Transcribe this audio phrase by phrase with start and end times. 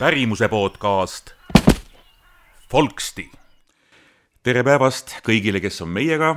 [0.00, 1.30] pärimuse podcast.
[2.70, 3.26] Folksti.
[4.42, 6.30] tere päevast kõigile, kes on meiega,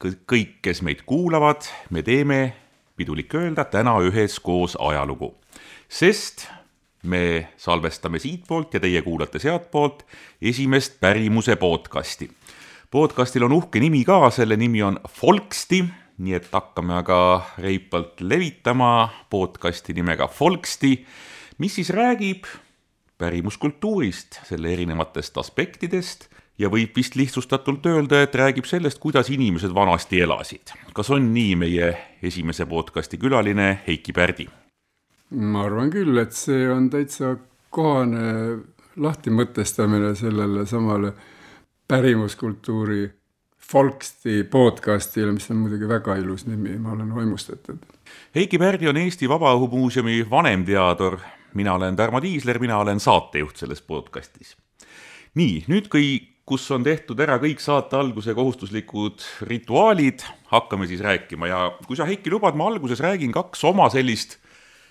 [0.00, 2.38] kõik, kes meid kuulavad, me teeme,
[2.96, 5.34] pidulik öelda, täna üheskoos ajalugu,
[5.84, 6.46] sest
[7.02, 10.06] me salvestame siitpoolt ja teie kuulate sealtpoolt
[10.40, 12.30] esimest pärimuse podcasti.
[12.90, 15.84] podcastil on uhke nimi ka, selle nimi on Folksti
[16.24, 17.20] nii et hakkame aga
[17.58, 20.96] reipalt levitama podcasti nimega Folksti,
[21.58, 22.48] mis siis räägib
[23.20, 26.28] pärimuskultuurist, selle erinevatest aspektidest
[26.60, 30.72] ja võib vist lihtsustatult öelda, et räägib sellest, kuidas inimesed vanasti elasid.
[30.96, 34.48] kas on nii, meie esimese podcasti külaline Heiki Pärdi?
[35.30, 37.36] ma arvan küll, et see on täitsa
[37.70, 38.58] kohane
[38.96, 41.14] lahtimõtestamine sellele samale
[41.88, 43.08] pärimuskultuuri
[43.70, 47.78] Folksti podcastile, mis on muidugi väga ilus nimi, ma olen vaimustatud.
[48.34, 51.20] Heiki Pärdi on Eesti Vabaõhumuuseumi vanemteadur,
[51.54, 54.56] mina olen Tarmo Tiisler, mina olen saatejuht selles podcastis.
[55.34, 61.46] nii, nüüd kui, kus on tehtud ära kõik saate alguse kohustuslikud rituaalid, hakkame siis rääkima
[61.50, 64.40] ja kui sa, Heiki, lubad, ma alguses räägin kaks oma sellist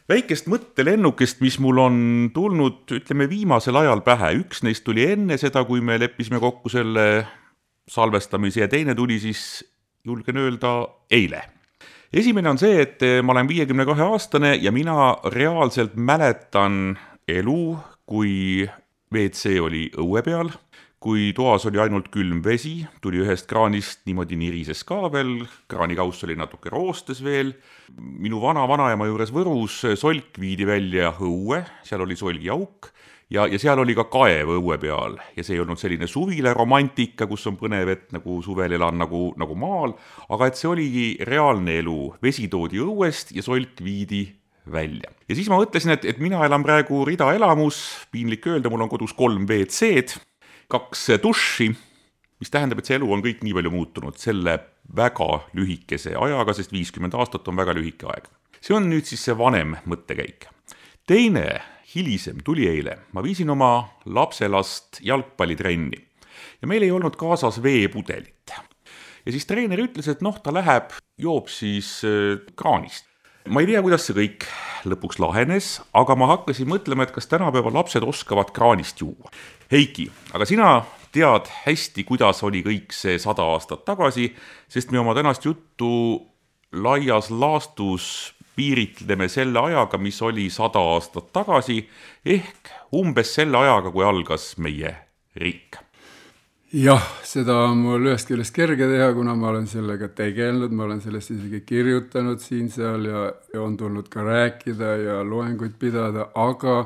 [0.10, 1.98] väikest mõttelennukest, mis mul on
[2.34, 4.34] tulnud, ütleme, viimasel ajal pähe.
[4.42, 7.28] üks neist tuli enne seda, kui me leppisime kokku selle
[7.90, 9.64] salvestamise ja teine tuli siis,
[10.06, 10.74] julgen öelda,
[11.12, 11.44] eile.
[12.14, 16.98] Esimene on see, et ma olen viiekümne kahe aastane ja mina reaalselt mäletan
[17.30, 17.78] elu,
[18.10, 18.66] kui
[19.14, 20.52] WC oli õue peal,
[21.00, 26.36] kui toas oli ainult külm vesi, tuli ühest kraanist niimoodi nirises ka veel, kraanikauss oli
[26.40, 27.54] natuke roostes veel,
[27.98, 32.92] minu vana-vanaema juures Võrus solk viidi välja õue, seal oli solgiauk
[33.34, 37.28] ja, ja seal oli ka kaev õue peal ja see ei olnud selline suvine romantika,
[37.30, 39.96] kus on põnev, et nagu suvel elan nagu, nagu maal,
[40.30, 44.26] aga et see oligi reaalne elu, vesi toodi õuest ja solk viidi
[44.70, 45.14] välja.
[45.28, 49.16] ja siis ma mõtlesin, et, et mina elan praegu ridaelamus, piinlik öelda, mul on kodus
[49.18, 50.20] kolm WC-d,
[50.70, 51.72] kaks duši,
[52.40, 54.60] mis tähendab, et see elu on kõik nii palju muutunud selle
[54.96, 58.30] väga lühikese ajaga, sest viiskümmend aastat on väga lühike aeg.
[58.62, 60.50] see on nüüd siis see vanem mõttekäik.
[61.08, 61.62] teine
[61.96, 66.10] hilisem tuli eile, ma viisin oma lapselast jalgpallitrenni
[66.62, 68.54] ja meil ei olnud kaasas veepudelit.
[69.26, 73.08] ja siis treener ütles, et noh, ta läheb, joob siis äh, kraanist.
[73.50, 74.46] ma ei tea, kuidas see kõik
[74.90, 79.32] lõpuks lahenes, aga ma hakkasin mõtlema, et kas tänapäeval lapsed oskavad kraanist juua.
[79.72, 80.70] Heiki, aga sina
[81.12, 84.30] tead hästi, kuidas oli kõik see sada aastat tagasi,
[84.70, 85.90] sest me oma tänast juttu
[86.72, 91.80] laias laastus piiritleme selle ajaga, mis oli sada aastat tagasi,
[92.26, 94.96] ehk umbes selle ajaga, kui algas meie
[95.40, 95.80] riik.
[96.74, 101.00] jah, seda on mul ühest küljest kerge teha, kuna ma olen sellega tegelenud, ma olen
[101.02, 106.84] sellest isegi kirjutanud siin-seal ja, ja on tulnud ka rääkida ja loenguid pidada, aga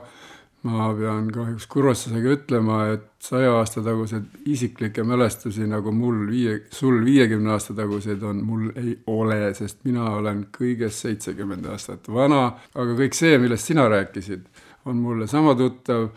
[0.63, 7.01] ma pean kahjuks kurvastusega ütlema, et saja aasta taguseid isiklikke mälestusi, nagu mul viie, sul
[7.03, 12.95] viiekümne aasta taguseid on, mul ei ole, sest mina olen kõigest seitsekümmend aastat vana, aga
[12.99, 14.47] kõik see, millest sina rääkisid,
[14.87, 16.07] on mulle sama tuttav,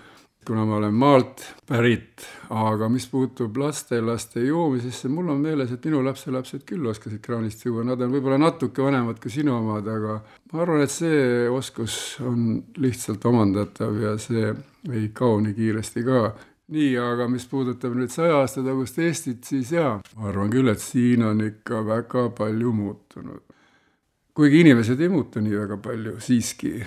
[0.46, 2.22] kuna ma olen maalt pärit,
[2.54, 7.84] aga mis puutub lastelaste joomisesse, mul on meeles, et minu lapselapsed küll oskasid kraanist juua,
[7.86, 10.18] nad on võib-olla natuke vanemad kui sinu omad, aga
[10.52, 14.52] ma arvan, et see oskus on lihtsalt omandatav ja see
[14.92, 16.28] ei kao nii kiiresti ka.
[16.74, 20.82] nii, aga mis puudutab nüüd saja aasta tagust Eestit, siis jaa, ma arvan küll, et
[20.82, 23.42] siin on ikka väga palju muutunud.
[24.34, 26.78] kuigi inimesed ei muutu nii väga palju siiski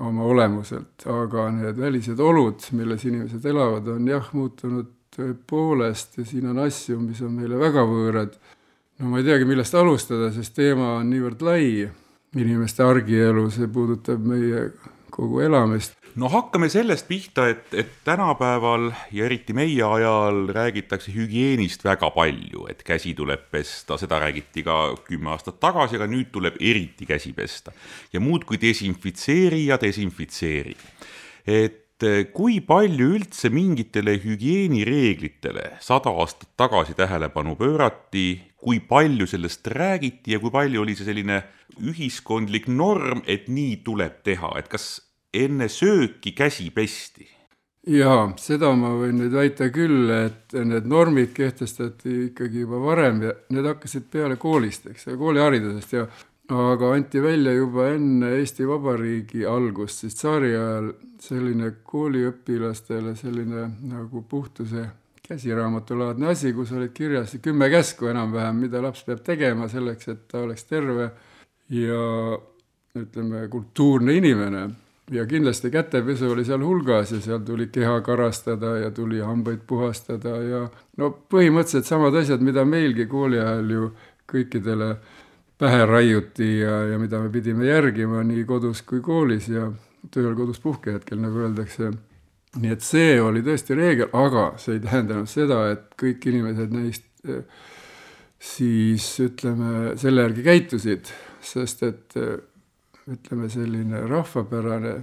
[0.00, 6.48] oma olemuselt, aga need välised olud, milles inimesed elavad, on jah, muutunud tõepoolest ja siin
[6.52, 8.36] on asju, mis on meile väga võõrad.
[8.98, 11.88] no ma ei teagi, millest alustada, sest teema on niivõrd lai,
[12.36, 14.70] inimeste argielu, see puudutab meie
[15.10, 21.84] kogu elamist no hakkame sellest pihta, et, et tänapäeval ja eriti meie ajal räägitakse hügieenist
[21.86, 26.60] väga palju, et käsi tuleb pesta, seda räägiti ka kümme aastat tagasi, aga nüüd tuleb
[26.60, 27.72] eriti käsi pesta.
[28.12, 30.76] ja muudkui desinfitseeri ja desinfitseeri.
[31.46, 39.66] et eh, kui palju üldse mingitele hügieenireeglitele sada aastat tagasi tähelepanu pöörati, kui palju sellest
[39.66, 41.44] räägiti ja kui palju oli see selline
[41.80, 44.98] ühiskondlik norm, et nii tuleb teha, et kas
[45.34, 47.28] enne sööki käsi pesti?
[47.90, 53.32] jaa, seda ma võin nüüd väita küll, et need normid kehtestati ikkagi juba varem ja
[53.54, 56.04] need hakkasid peale koolist, eks, kooliharidusest ja
[56.50, 60.90] aga anti välja juba enne Eesti Vabariigi algust, siis tsaari ajal
[61.22, 64.84] selline kooliõpilastele selline nagu puhtuse
[65.30, 70.44] käsiraamatulaadne asi, kus olid kirjas kümme käsku enam-vähem, mida laps peab tegema selleks, et ta
[70.44, 71.10] oleks terve
[71.70, 72.04] ja
[72.98, 74.68] ütleme, kultuurne inimene
[75.10, 80.36] ja kindlasti kätepesu oli seal hulgas ja seal tuli keha karastada ja tuli hambaid puhastada
[80.42, 80.60] ja
[80.96, 83.90] no põhimõtteliselt samad asjad, mida meilgi kooli ajal ju
[84.30, 84.94] kõikidele
[85.60, 89.68] pähe raiuti ja, ja mida me pidime järgima nii kodus kui koolis ja
[90.14, 91.90] tööl kodus puhkehetkel, nagu öeldakse.
[92.60, 97.04] nii et see oli tõesti reegel, aga see ei tähendanud seda, et kõik inimesed neist
[97.28, 97.44] eh,
[98.40, 101.12] siis ütleme, selle järgi käitusid,
[101.44, 102.38] sest et eh,
[103.10, 104.94] ütleme, selline rahvapärane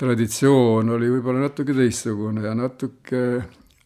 [0.00, 3.22] traditsioon oli võib-olla natuke teistsugune ja natuke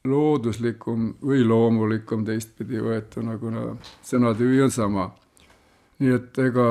[0.04, 3.70] looduslikum või loomulikum teistpidi võetuna, kuna
[4.04, 5.08] sõnatüvi on sama.
[5.98, 6.66] nii et ega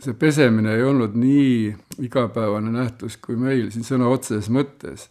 [0.00, 1.74] see pesemine ei olnud nii
[2.06, 5.08] igapäevane nähtus kui meil siin sõna otseses mõttes.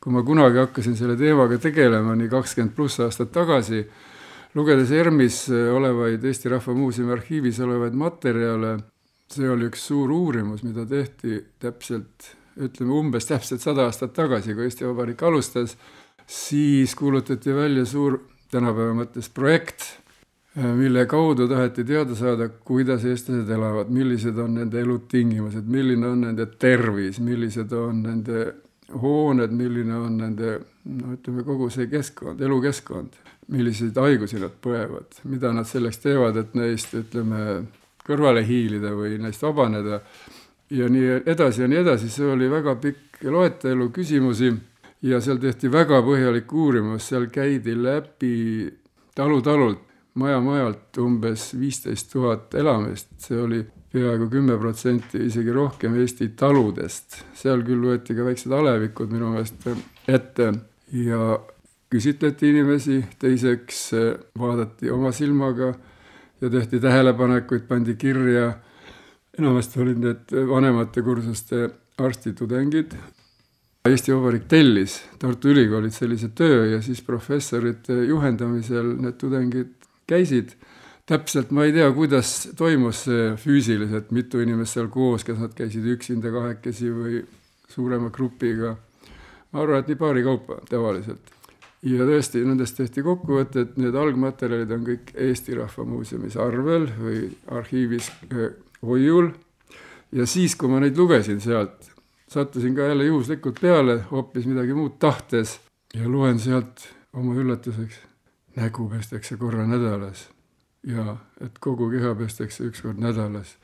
[0.00, 3.82] kui ma kunagi hakkasin selle teemaga tegelema, nii kakskümmend pluss aastat tagasi,
[4.54, 8.76] lugedes ERMis olevaid Eesti Rahva Muuseumi arhiivis olevaid materjale,
[9.32, 14.66] see oli üks suur uurimus, mida tehti täpselt, ütleme umbes täpselt sada aastat tagasi, kui
[14.68, 15.76] Eesti Vabariik alustas,
[16.26, 18.18] siis kuulutati välja suur
[18.50, 19.84] tänapäeva mõttes projekt,
[20.56, 26.48] mille kaudu taheti teada saada, kuidas eestlased elavad, millised on nende elutingimused, milline on nende
[26.58, 28.46] tervis, millised on nende
[29.02, 30.54] hooned, milline on nende
[30.88, 33.18] no ütleme, kogu see keskkond, elukeskkond,
[33.52, 37.42] milliseid haigusi nad põevad, mida nad selleks teevad, et neist ütleme,
[38.08, 40.00] kõrvale hiilida või neist vabaneda
[40.70, 44.52] ja nii edasi ja nii edasi, see oli väga pikk loetelu küsimusi
[45.02, 48.68] ja seal tehti väga põhjalik uurimus, seal käidi läbi
[49.16, 49.84] talu-talult,
[50.18, 53.60] maja-majalt umbes viisteist tuhat elamist, see oli
[53.92, 57.22] peaaegu kümme protsenti, isegi rohkem Eesti taludest.
[57.34, 59.68] seal küll võeti ka väiksed alevikud minu meelest
[60.08, 60.50] ette
[60.92, 61.38] ja
[61.88, 63.84] küsitleti inimesi, teiseks
[64.38, 65.72] vaadati oma silmaga
[66.40, 68.52] ja tehti tähelepanekuid, pandi kirja.
[69.38, 71.68] enamasti olid need vanemate kursuste
[71.98, 72.94] arstitudengid.
[73.88, 79.70] Eesti Vabariik tellis Tartu Ülikoolilt sellise töö ja siis professorite juhendamisel need tudengid
[80.06, 80.56] käisid.
[81.06, 85.86] täpselt ma ei tea, kuidas toimus see füüsiliselt, mitu inimest seal koos, kas nad käisid
[85.88, 87.22] üksinda, kahekesi või
[87.68, 88.76] suurema grupiga.
[89.52, 91.37] ma arvan, et nii paari kaupa tavaliselt
[91.82, 97.20] ja tõesti, nendest tehti kokkuvõte, et need algmaterjalid on kõik Eesti Rahva Muuseumis arvel või
[97.54, 98.50] arhiivis äh,
[98.82, 99.30] hoiul.
[100.12, 101.90] ja siis, kui ma neid lugesin sealt,
[102.28, 105.58] sattusin ka jälle juhuslikult peale hoopis midagi muud tahtes
[105.94, 108.02] ja loen sealt oma üllatuseks,
[108.56, 110.28] nägu pestakse korra nädalas
[110.86, 113.56] ja et kogu keha pestakse üks kord nädalas.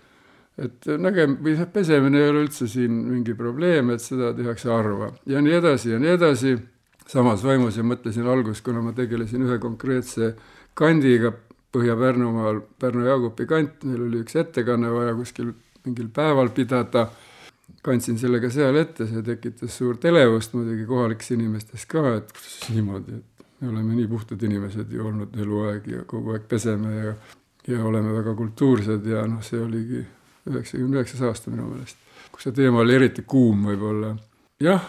[0.59, 5.11] et nägem- või see pesemine ei ole üldse siin mingi probleem, et seda tehakse harva
[5.27, 6.57] ja nii edasi ja nii edasi
[7.11, 10.35] samas vaimus ja mõtlesin alguses, kuna ma tegelesin ühe konkreetse
[10.75, 11.33] kandiga
[11.75, 15.51] Põhja-Pärnumaal, Pärnu-Jaagupi kant, meil oli üks ettekanne vaja kuskil
[15.85, 17.09] mingil päeval pidada,
[17.85, 23.19] kandsin sellega seal ette, see tekitas suurt elevust muidugi kohalikes inimestes ka, et kuidas niimoodi,
[23.19, 27.17] et me oleme nii puhtad inimesed ju olnud eluaeg ja kogu aeg peseme ja
[27.69, 30.03] ja oleme väga kultuursed ja noh, see oligi
[30.51, 31.97] üheksakümne üheksas aasta minu meelest,
[32.33, 34.13] kus see teema oli eriti kuum võib-olla.
[34.61, 34.85] jah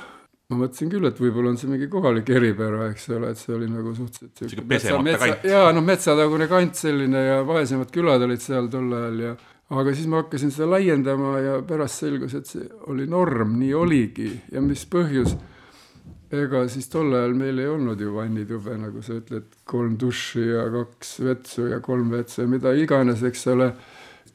[0.51, 3.69] ma mõtlesin küll, et võib-olla on see mingi kohalik eripära, eks ole, et see oli
[3.71, 5.47] nagu suhteliselt sihuke pesemata kant.
[5.49, 9.33] jaa, noh, metsatagune kant selline ja vaesemad külad olid seal tol ajal ja
[9.73, 14.29] aga siis ma hakkasin seda laiendama ja pärast selgus, et see oli norm, nii oligi.
[14.53, 15.33] Ja mis põhjus,
[16.29, 20.67] ega siis tol ajal meil ei olnud ju vannitube, nagu sa ütled, kolm duši ja
[20.77, 23.71] kaks vetsu ja kolm vetsu ja mida iganes, eks ole,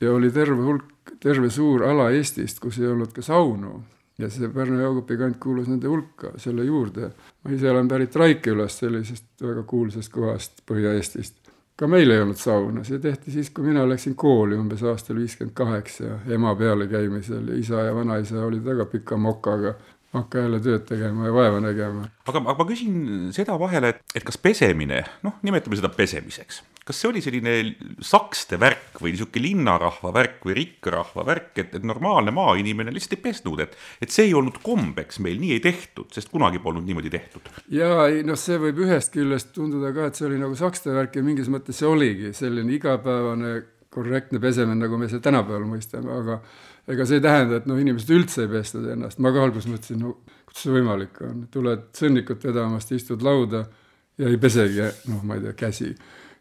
[0.03, 3.79] ja oli terve hulk, terve suur ala Eestist, kus ei olnud ka saunu
[4.23, 7.11] ja see Pärnu-Jaagupi kant kuulus nende hulka, selle juurde.
[7.45, 11.37] ma ise olen pärit Raikülast, sellisest väga kuulsast kohast Põhja-Eestist.
[11.77, 15.55] ka meil ei olnud sauna, see tehti siis, kui mina läksin kooli umbes aastal viiskümmend
[15.57, 19.75] kaheksa ema pealekäimisel ja isa ja vanaisa olid väga pika mokaga
[20.15, 22.09] hakka jälle tööd tegema ja vaeva nägema.
[22.27, 26.99] aga, aga ma küsin seda vahele, et, et kas pesemine, noh, nimetame seda pesemiseks, kas
[26.99, 27.55] see oli selline
[28.03, 33.25] sakste värk või niisugune linnarahva värk või rikkarahva värk, et, et normaalne maainimene lihtsalt ei
[33.29, 37.13] pesnud, et, et see ei olnud kombeks meil, nii ei tehtud, sest kunagi polnud niimoodi
[37.15, 37.47] tehtud.
[37.71, 41.21] jaa, ei noh, see võib ühest küljest tunduda ka, et see oli nagu sakste värk
[41.21, 46.39] ja mingis mõttes see oligi selline igapäevane korrektne pesemine, nagu me seda tänapäeval mõistame, aga
[46.91, 50.01] ega see ei tähenda, et noh, inimesed üldse ei pesnud ennast, ma ka alguses mõtlesin,
[50.03, 50.15] no
[50.47, 53.65] kuidas see võimalik on, tuled sõnnikut vedamast, istud lauda
[54.21, 55.95] ja ei pesegi, noh, ma ei tea, käsi.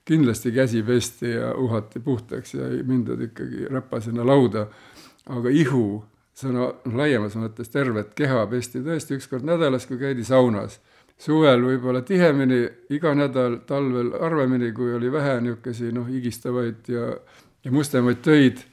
[0.10, 4.65] kindlasti käsi pesti ja uhati puhtaks ja ei mindud ikkagi räpasena lauda,
[5.29, 6.03] aga ihu,
[6.38, 10.79] sõna laiemas mõttes tervet keha pesti tõesti üks kord nädalas, kui käidi saunas.
[11.20, 12.62] Suvel võib-olla tihemini,
[12.96, 17.10] iga nädal, talvel harvemini, kui oli vähe niisuguseid noh, higistavaid ja,
[17.66, 18.64] ja mustemaid töid.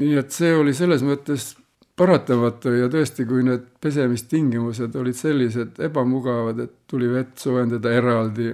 [0.00, 1.52] Nii et see oli selles mõttes
[1.96, 8.48] paratamatu ja tõesti, kui need pesemistingimused olid sellised ebamugavad, et tuli vett soojendada eraldi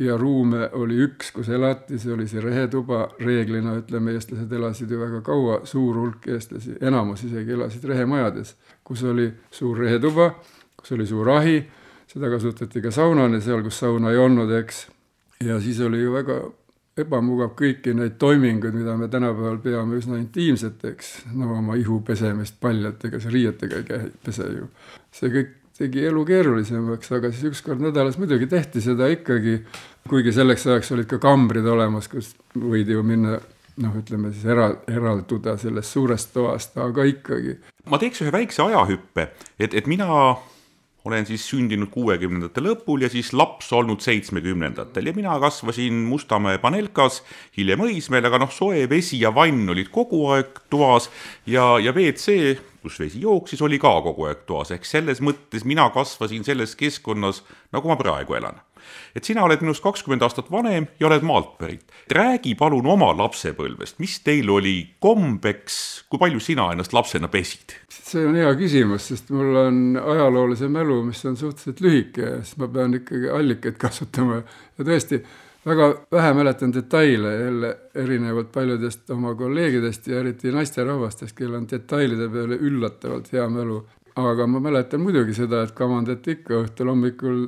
[0.00, 5.00] ja ruume oli üks, kus elati, see oli see rehetuba, reeglina ütleme, eestlased elasid ju
[5.00, 10.30] väga kaua, suur hulk eestlasi, enamus isegi elasid rehemajades, kus oli suur rehetuba,
[10.76, 11.58] kus oli suur ahi,
[12.16, 14.86] seda kasutati ka saunana seal, kus sauna ei olnud, eks,
[15.44, 16.38] ja siis oli ju väga
[16.96, 23.20] ebamugav kõiki neid toiminguid, mida me tänapäeval peame üsna intiimseteks, no oma ihu pesemist paljatega,
[23.20, 24.70] see riietega ei käi, pese ju.
[25.12, 29.58] see kõik tegi elu keerulisemaks, aga siis üks kord nädalas muidugi tehti seda ikkagi,
[30.08, 33.36] kuigi selleks ajaks olid ka kambrid olemas, kus võid ju minna
[33.84, 37.58] noh, ütleme siis era, eralduda sellest suurest toast, aga ikkagi.
[37.92, 39.28] ma teeks ühe väikse ajahüppe,
[39.60, 40.08] et, et mina
[41.06, 47.22] olen siis sündinud kuuekümnendate lõpul ja siis laps olnud seitsmekümnendatel ja mina kasvasin Mustamäe Panelkas,
[47.56, 51.10] hiljem Õismäel, aga noh, soe vesi ja vann olid kogu aeg toas
[51.46, 55.88] ja, ja WC, kus vesi jooksis, oli ka kogu aeg toas, ehk selles mõttes mina
[55.94, 57.44] kasvasin selles keskkonnas,
[57.74, 58.65] nagu ma praegu elan
[59.14, 61.84] et sina oled minust kakskümmend aastat vanem ja oled maalt pärit.
[62.12, 67.78] räägi palun oma lapsepõlvest, mis teil oli kombeks, kui palju sina ennast lapsena pesid?
[67.88, 72.68] see on hea küsimus, sest mul on ajaloolise mälu, mis on suhteliselt lühike siis ma
[72.68, 75.20] pean ikkagi allikaid kasutama ja tõesti,
[75.66, 82.28] väga vähe mäletan detaile jälle erinevalt paljudest oma kolleegidest ja eriti naisterahvastest, kellel on detailide
[82.28, 83.84] peale üllatavalt hea mälu.
[84.16, 87.40] aga ma mäletan muidugi seda, et kavandati ikka õhtul hommikul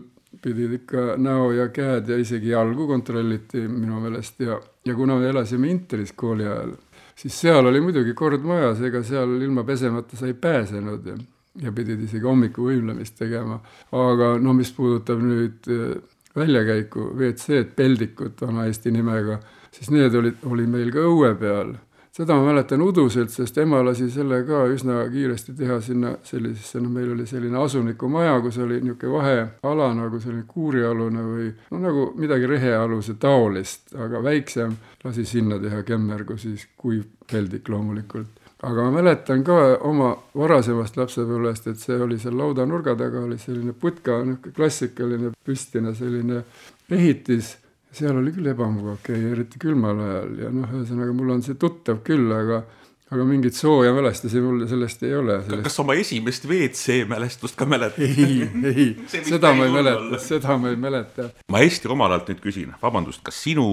[0.42, 5.28] pidid ikka näo ja käed ja isegi jalgu kontrolliti minu meelest ja, ja kuna me
[5.28, 6.74] elasime Interis kooli ajal,
[7.16, 11.16] siis seal oli muidugi kord majas, ega seal ilma pesemata sa ei pääsenud ja,
[11.64, 13.60] ja pidid isegi hommikuvõimlemist tegema.
[13.92, 15.98] aga no mis puudutab nüüd äh,
[16.38, 19.40] väljakäiku, WC-d, peldikut vana-eesti nimega,
[19.74, 21.74] siis need olid, oli meil ka õue peal
[22.18, 26.90] seda ma mäletan uduselt, sest ema lasi selle ka üsna kiiresti teha sinna sellisesse, noh,
[26.90, 32.50] meil oli selline asunikumaja, kus oli niisugune vaheala nagu selline kuurialune või no nagu midagi
[32.50, 38.34] rehealuse taolist, aga väiksem, lasi sinna teha kemmergu siis kuiv peldik loomulikult.
[38.66, 43.78] aga ma mäletan ka oma varasemast lapsepõlvest, et see oli seal laudanurga taga oli selline
[43.78, 46.42] putka, niisugune klassikaline püstine selline
[46.90, 47.54] ehitis
[47.98, 52.02] seal oli küll ebamugav käia, eriti külmal ajal ja noh, ühesõnaga mul on see tuttav
[52.06, 52.62] küll, aga
[53.08, 55.64] aga mingeid sooja mälestusi mul sellest ei ole sellest....
[55.64, 58.04] kas oma esimest WC mälestust ka mäletad?
[58.04, 58.90] ei, ei,
[59.30, 61.30] seda ma ei mäleta, seda ma ei mäleta.
[61.48, 63.66] ma hästi rumalalt nüüd küsin, vabandust, kas sinu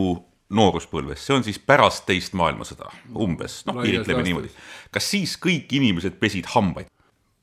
[0.55, 2.91] nooruspõlves, see on siis pärast teist maailmasõda
[3.25, 4.51] umbes, noh, piiritleme niimoodi.
[4.93, 6.87] kas siis kõik inimesed pesid hambaid?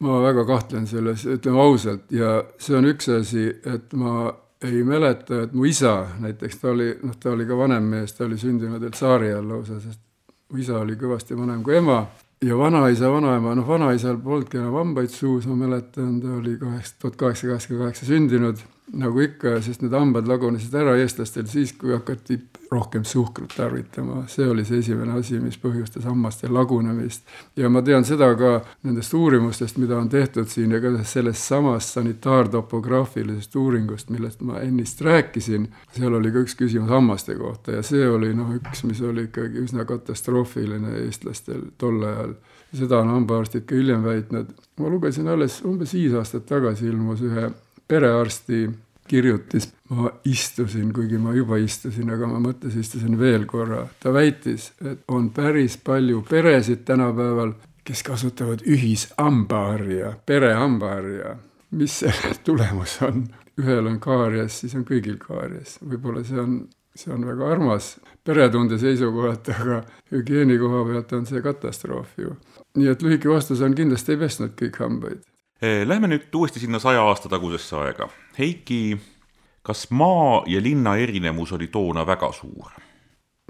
[0.02, 4.32] ma väga kahtlen selles, ütleme ausalt, ja see on üks asi, et ma
[4.64, 8.24] ei mäleta, et mu isa näiteks, ta oli, noh, ta oli ka vanem mees, ta
[8.26, 10.00] oli sündinud veel tsaari ajal lausa, sest
[10.52, 12.04] mu isa oli kõvasti vanem kui ema.
[12.42, 17.18] Ja vanaisa, vanaema, noh, vanaisal polnudki enam hambaid suus, ma mäletan, ta oli kaheksa, tuhat
[17.20, 18.64] kaheksasada kaheksakümmend kaheksa sündinud
[19.02, 22.40] nagu ikka, sest need hambad lagunesid ära eestlastel siis, kui hakati
[22.72, 27.26] rohkem suhkrut tarvitama, see oli see esimene asi, mis põhjustas hammaste lagunemist.
[27.56, 28.52] ja ma tean seda ka
[28.82, 35.00] nendest uurimustest, mida on tehtud siin ja ka sellest samast sanitaartopograafilisest uuringust, millest ma ennist
[35.00, 39.28] rääkisin, seal oli ka üks küsimus hammaste kohta ja see oli noh, üks, mis oli
[39.28, 42.34] ikkagi üsna katastroofiline eestlastel tol ajal
[42.76, 44.54] seda on hambaarstid ka hiljem väitnud.
[44.80, 47.50] ma lugesin alles umbes viis aastat tagasi ilmus ühe
[47.88, 48.70] perearsti
[49.08, 53.86] kirjutis, ma istusin, kuigi ma juba istusin, aga ma mõttes istusin veel korra.
[54.00, 57.52] ta väitis, et on päris palju peresid tänapäeval,
[57.84, 61.36] kes kasutavad ühishambaharja, perehambaharja.
[61.70, 63.26] mis selle tulemus on?
[63.60, 65.76] ühel on kaarias, siis on kõigil kaarias.
[65.84, 66.54] võib-olla see on,
[66.96, 69.82] see on väga armas peretunde seisukohalt, aga
[70.12, 72.36] hügieeni koha pealt on see katastroof ju.
[72.80, 75.28] nii et lühike vastus on kindlasti ei pesnud kõik hambaid
[75.62, 78.08] lähme nüüd uuesti sinna saja aasta tagusesse aega.
[78.34, 78.96] Heiki,
[79.62, 82.72] kas maa ja linna erinevus oli toona väga suur?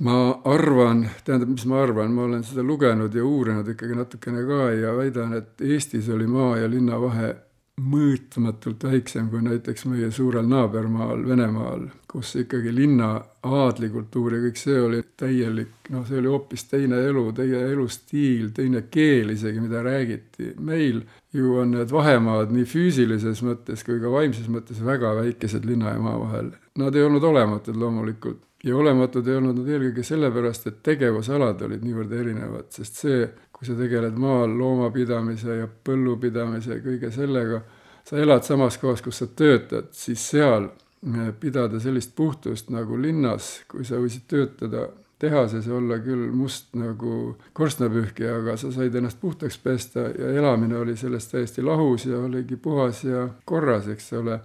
[0.03, 4.71] ma arvan, tähendab, mis ma arvan, ma olen seda lugenud ja uurinud ikkagi natukene ka
[4.75, 7.35] ja väidan, et Eestis oli maa ja linna vahe
[7.81, 14.77] mõõtmatult väiksem kui näiteks meie suurel naabermaal Venemaal, kus ikkagi linna aadlikultuur ja kõik see
[14.81, 20.53] oli täielik, noh, see oli hoopis teine elu, teine elustiil, teine keel isegi, mida räägiti.
[20.61, 21.03] meil
[21.33, 26.01] ju on need vahemaad nii füüsilises mõttes kui ka vaimses mõttes väga väikesed linna ja
[26.01, 26.53] maa vahel.
[26.79, 31.83] Nad ei olnud olematud loomulikult ja olematud ei olnud nad eelkõige sellepärast, et tegevusalad olid
[31.83, 33.25] niivõrd erinevad, sest see,
[33.63, 37.61] kui sa tegeled maal loomapidamise ja põllupidamise ja kõige sellega,
[38.03, 43.61] sa elad samas kohas, kus sa töötad, siis seal eh, pidada sellist puhtust nagu linnas,
[43.71, 44.89] kui sa võisid töötada
[45.23, 50.97] tehases olla küll must nagu korstnapühkija, aga sa said ennast puhtaks pesta ja elamine oli
[50.99, 54.41] sellest täiesti lahus ja oligi puhas ja korras, eks ole.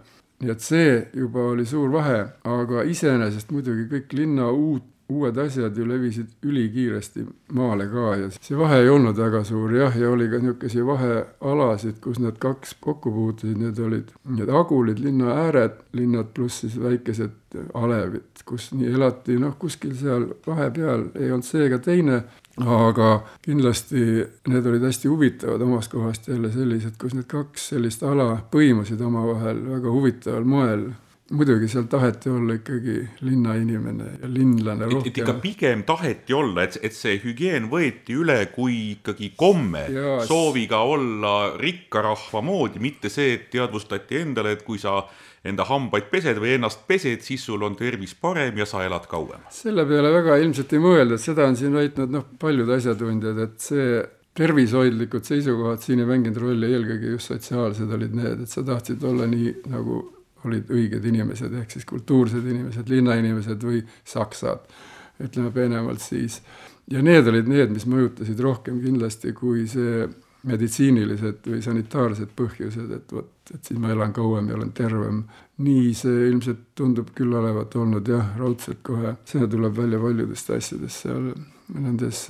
[0.45, 5.77] Nii et see juba oli suur vahe, aga iseenesest muidugi kõik linna uut uued asjad
[5.77, 10.27] ju levisid ülikiiresti maale ka ja see vahe ei olnud väga suur jah, ja oli
[10.29, 16.33] ka niisuguseid vahealasid, kus need kaks kokku puutusid, need olid need agulid, linna ääred, linnad
[16.35, 21.79] pluss siis väikesed alevid, kus nii elati noh, kuskil seal vahepeal ei olnud see ega
[21.79, 22.21] teine,
[22.59, 23.11] aga
[23.45, 24.03] kindlasti
[24.51, 29.63] need olid hästi huvitavad omast kohast jälle sellised, kus need kaks sellist ala põimusid omavahel
[29.71, 30.87] väga huvitaval moel
[31.29, 32.95] muidugi seal taheti olla ikkagi
[33.27, 35.11] linnainimene ja linlane rohkem.
[35.11, 40.17] et ikka pigem taheti olla, et, et see hügieen võeti üle kui ikkagi komme ja,
[40.27, 45.01] sooviga olla rikka rahva moodi, mitte see, et teadvustati endale, et kui sa
[45.47, 49.43] enda hambaid pesed või ennast pesed, siis sul on tervis parem ja sa elad kauem.
[49.51, 54.03] selle peale väga ilmselt ei mõelda, seda on siin väitnud noh, paljud asjatundjad, et see
[54.37, 59.27] tervishoidlikud seisukohad siin ei mänginud rolli, eelkõige just sotsiaalsed olid need, et sa tahtsid olla
[59.27, 60.05] nii nagu
[60.47, 64.63] olid õiged inimesed, ehk siis kultuursed inimesed, linnainimesed või saksad,
[65.23, 66.41] ütleme peenemalt siis.
[66.91, 70.07] ja need olid need, mis mõjutasid rohkem kindlasti kui see
[70.47, 75.23] meditsiinilised või sanitaarsed põhjused, et vot, et siis ma elan kauem ja olen tervem.
[75.57, 81.07] nii see ilmselt tundub küll olevat olnud jah, raudselt kohe, see tuleb välja paljudest asjadest
[81.07, 81.31] seal
[81.73, 82.27] nendes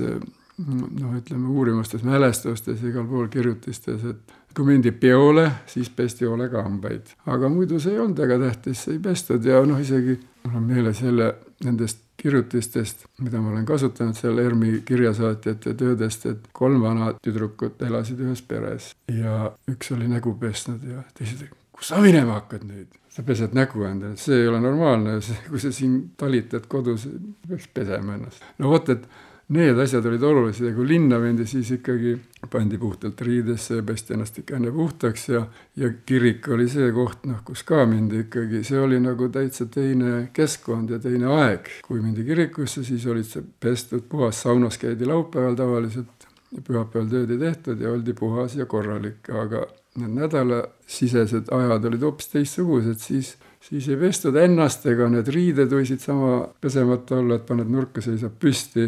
[0.58, 7.14] noh, ütleme uurimustes, mälestustes, igal pool kirjutistes, et kui mindi peole, siis pesti hoolega hambaid.
[7.30, 11.02] aga muidu see ei olnud väga tähtis, ei pestud ja noh, isegi mul on meeles
[11.02, 17.82] jälle nendest kirjutistest, mida ma olen kasutanud seal ERMi kirjasaatjate töödest, et kolm vana tüdrukut
[17.86, 22.98] elasid ühes peres ja üks oli nägu pesnud ja teised, kus sa minema hakkad nüüd?
[23.18, 25.16] sa pesed nägu endale, see ei ole normaalne,
[25.50, 27.08] kui sa siin talitad kodus,
[27.48, 28.44] peaks pesema ennast.
[28.62, 29.06] no vot, et
[29.48, 32.18] need asjad olid olulised ja kui linna mindi, siis ikkagi
[32.52, 35.46] pandi puhtalt riidesse ja pesti ennast ikka enne puhtaks ja,
[35.80, 40.28] ja kirik oli see koht, noh, kus ka mindi ikkagi, see oli nagu täitsa teine
[40.36, 41.72] keskkond ja teine aeg.
[41.88, 46.28] kui mindi kirikusse, siis olid see pestud, puhas, saunas käidi laupäeval tavaliselt.
[46.48, 49.66] Pühapäeval tööd ei tehtud ja oldi puhas ja korralik, aga
[50.00, 53.36] need nädalasisesed ajad olid hoopis teistsugused, siis
[53.68, 58.38] siis ei pestud ennast ega need riided võisid sama pesemata olla, et paned nurka, seisab
[58.40, 58.86] püsti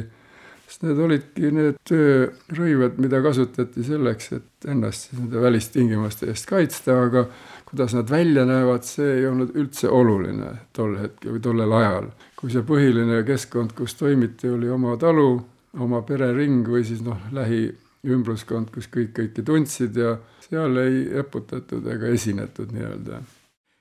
[0.70, 7.00] sest need olidki need töörõivad, mida kasutati selleks, et ennast siis nende välistingimuste eest kaitsta,
[7.08, 7.26] aga
[7.70, 12.12] kuidas nad välja näevad, see ei olnud üldse oluline tol hetkel või tollel ajal.
[12.40, 15.42] kui see põhiline keskkond, kus toimiti, oli oma talu,
[15.82, 22.14] oma perering või siis noh, lähiümbruskond, kus kõik kõiki tundsid ja seal ei eputatud ega
[22.14, 23.24] esinetud nii-öelda.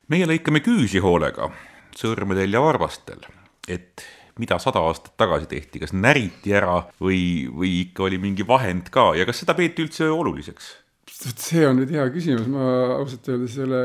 [0.09, 1.53] meie lõikame küüsi hoolega
[1.96, 3.20] sõrmedel ja varbastel,
[3.68, 4.05] et
[4.38, 9.12] mida sada aastat tagasi tehti, kas näriti ära või, või ikka oli mingi vahend ka
[9.18, 10.77] ja kas seda peeti üldse oluliseks?
[11.18, 13.81] see on nüüd hea küsimus, ma ausalt öeldes ole,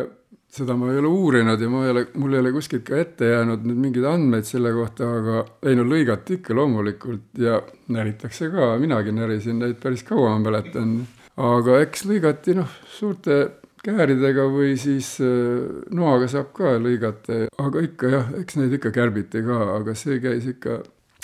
[0.54, 3.32] seda ma ei ole uurinud ja ma ei ole, mul ei ole kuskilt ka ette
[3.32, 7.58] jäänud nüüd mingeid andmeid selle kohta, aga ei no lõigati ikka loomulikult ja
[7.96, 10.94] näritakse ka, minagi närisin neid päris kaua, ma mäletan.
[11.42, 13.40] aga eks lõigati noh, suurte
[13.84, 15.64] kääridega või siis äh,
[15.96, 20.48] noaga saab ka lõigata, aga ikka jah, eks neid ikka kärbiti ka, aga see käis
[20.54, 20.82] ikka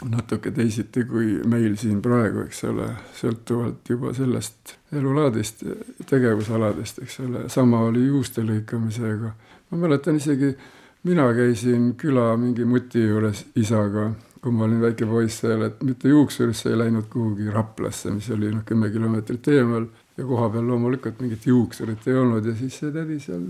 [0.08, 2.88] natuke teisiti kui meil siin praegu, eks ole,
[3.20, 5.64] sõltuvalt juba sellest elulaadist,
[6.08, 9.34] tegevusaladest, eks ole, sama oli juuste lõikamisega.
[9.72, 10.54] ma mäletan isegi,
[11.04, 16.10] mina käisin küla mingi muti juures isaga, kui ma olin väike poiss seal, et mitte
[16.10, 21.22] juuksurisse ei läinud kuhugi Raplasse, mis oli noh, kümme kilomeetrit eemal ja koha peal loomulikult
[21.24, 23.46] mingit juuksurit ei olnud ja siis see tädi seal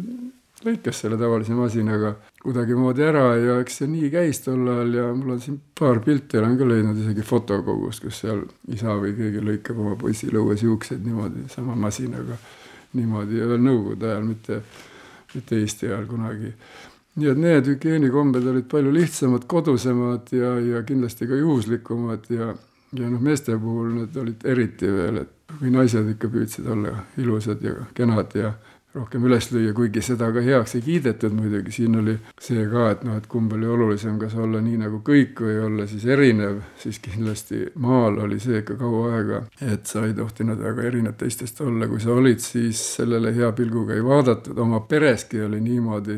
[0.66, 5.36] lõikas selle tavalise masinaga kuidagimoodi ära ja eks see nii käis tol ajal ja mul
[5.36, 8.44] on siin paar pilti olen ka leidnud isegi fotokogust, kus seal
[8.76, 12.38] isa või keegi lõikab oma poisil õues juukseid niimoodi sama masinaga.
[12.94, 14.62] niimoodi ja veel nõukogude ajal, mitte,
[15.36, 16.54] mitte Eesti ajal kunagi.
[17.16, 22.54] nii et need hügieenikombed olid palju lihtsamad, kodusemad ja, ja kindlasti ka juhuslikumad ja,
[22.94, 27.64] ja noh, meeste puhul need olid eriti veel, et või naised ikka püüdsid olla ilusad
[27.66, 28.54] ja kenad ja
[28.94, 33.04] rohkem üles lüüa, kuigi seda ka heaks ei kiidetud muidugi, siin oli see ka, et
[33.06, 36.98] noh, et kumb oli olulisem, kas olla nii nagu kõik või olla siis erinev, siis
[37.04, 41.88] kindlasti maal oli see ikka kaua aega, et sa ei tohtinud väga erinev teistest olla,
[41.88, 46.18] kui sa olid, siis sellele hea pilguga ei vaadatud, oma pereski oli niimoodi,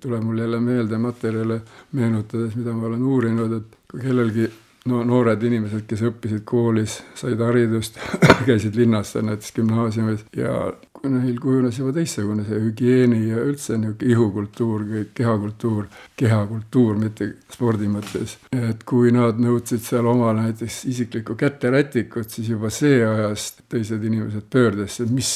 [0.00, 1.60] tuleb mul jälle meelde materjale
[1.92, 4.48] meenutades, mida ma olen uurinud, et kui kellelgi
[4.86, 7.98] no noored inimesed, kes õppisid koolis, said haridust
[8.48, 10.72] käisid linnas näiteks gümnaasiumis ja
[11.10, 15.84] neil kujunes juba teistsugune see hügieeni ja üldse niisugune ihukultuur, kõik kehakultuur,
[16.18, 18.36] kehakultuur, mitte spordi mõttes.
[18.52, 24.48] et kui nad nõudsid seal omale näiteks isiklikku käterätikut, siis juba see ajas teised inimesed
[24.50, 25.30] pöördesse, mis,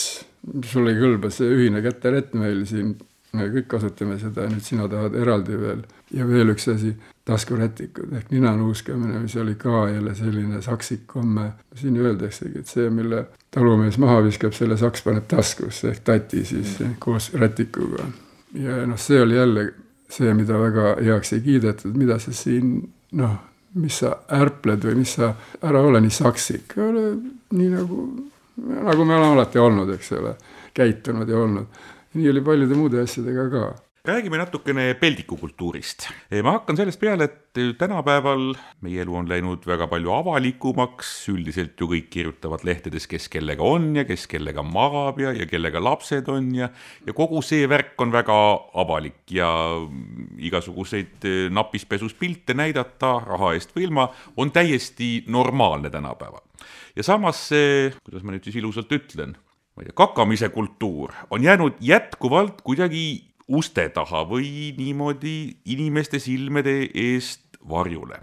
[0.73, 2.97] sul ei kõlba see ühine käterätt meil siin,
[3.37, 5.85] me kõik kasutame seda nüüd sina tahad eraldi veel.
[6.15, 6.95] Ja veel üks asi,
[7.25, 11.53] taskurätikud ehk ninanuuskamine, mis oli ka jälle selline saksik komme.
[11.75, 16.79] siin öeldaksegi, et see, mille talumees maha viskab, selle saks paneb taskusse ehk tati siis
[16.81, 16.97] mm.
[16.99, 18.09] koos rätikuga.
[18.55, 19.73] ja noh, see oli jälle
[20.11, 22.73] see, mida väga heaks ei kiidetud, mida sa siin
[23.13, 23.37] noh,
[23.75, 27.05] mis sa ärpled või mis sa, ära ole nii saksik, ole
[27.55, 28.01] nii nagu,
[28.57, 30.35] nagu me oleme alati olnud, eks ole,
[30.75, 31.79] käitunud ja olnud.
[32.15, 33.69] nii oli paljude muude asjadega ka
[34.05, 36.09] räägime natukene peldikukultuurist.
[36.43, 41.89] ma hakkan sellest peale, et tänapäeval meie elu on läinud väga palju avalikumaks, üldiselt ju
[41.91, 46.49] kõik kirjutavad lehtedes, kes kellega on ja kes kellega magab ja, ja kellega lapsed on
[46.57, 46.71] ja,
[47.07, 48.39] ja kogu see värk on väga
[48.81, 49.51] avalik ja
[50.39, 54.09] igasuguseid napispesus pilte näidata raha eest või ilma
[54.41, 56.41] on täiesti normaalne tänapäeval.
[56.97, 59.37] ja samas see, kuidas ma nüüd siis ilusalt ütlen,
[59.77, 65.37] ma ei tea, kakamise kultuur on jäänud jätkuvalt kuidagi uste taha või niimoodi
[65.75, 68.21] inimeste silmade eest varjule.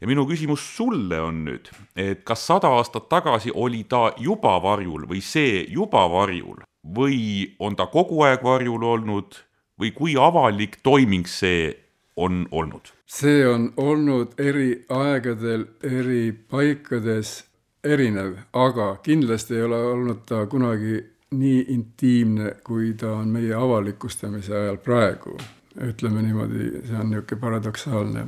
[0.00, 5.08] ja minu küsimus sulle on nüüd, et kas sada aastat tagasi oli ta juba varjul
[5.10, 6.62] või see juba varjul
[6.96, 9.42] või on ta kogu aeg varjul olnud
[9.80, 11.74] või kui avalik toiming see
[12.16, 12.94] on olnud?
[13.06, 17.44] see on olnud eri aegadel, eri paikades
[17.84, 24.56] erinev, aga kindlasti ei ole olnud ta kunagi nii intiimne, kui ta on meie avalikustamise
[24.56, 25.36] ajal praegu.
[25.78, 28.24] ütleme niimoodi, see on niisugune paradoksaalne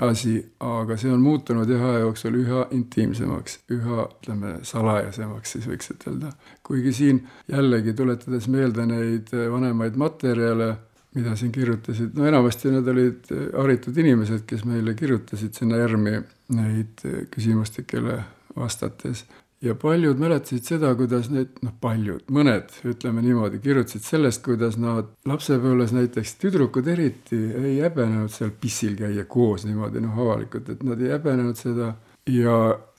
[0.00, 5.92] asi, aga see on muutunud jah, aja jooksul üha intiimsemaks, üha ütleme salajasemaks siis võiks
[5.94, 6.32] ütelda.
[6.64, 10.70] kuigi siin jällegi tuletades meelde neid vanemaid materjale,
[11.14, 16.20] mida siin kirjutasid, no enamasti nad olid haritud inimesed, kes meile kirjutasid sinna ERM-i
[16.56, 18.20] neid küsimustikele
[18.56, 19.24] vastates
[19.60, 25.10] ja paljud mäletasid seda, kuidas need, noh, paljud, mõned, ütleme niimoodi, kirjutasid sellest, kuidas nad
[25.28, 31.00] lapsepõlves näiteks, tüdrukud eriti, ei häbenenud seal pissil käia koos niimoodi, noh, avalikult, et nad
[31.02, 31.92] ei häbenenud seda
[32.30, 32.56] ja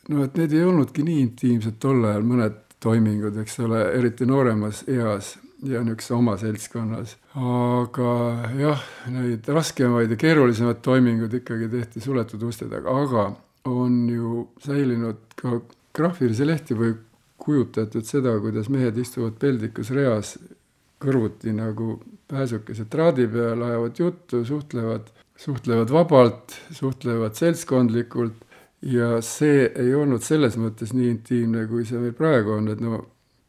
[0.10, 4.86] noh, et need ei olnudki nii intiimsed tol ajal, mõned toimingud, eks ole, eriti nooremas
[4.90, 7.18] eas ja niisuguse oma seltskonnas.
[7.38, 8.14] aga
[8.58, 13.28] jah, neid raskemaid ja keerulisemaid toiminguid ikkagi tehti suletud uste taga, aga
[13.70, 15.60] on ju säilinud ka
[15.96, 16.96] graafilisi lehti või
[17.42, 20.36] kujutatud seda, kuidas mehed istuvad peldikus reas
[21.02, 21.96] kõrvuti nagu
[22.30, 28.46] pääsukesed traadi peal, ajavad juttu, suhtlevad, suhtlevad vabalt, suhtlevad seltskondlikult
[28.86, 33.02] ja see ei olnud selles mõttes nii intiimne, kui see meil praegu on, et no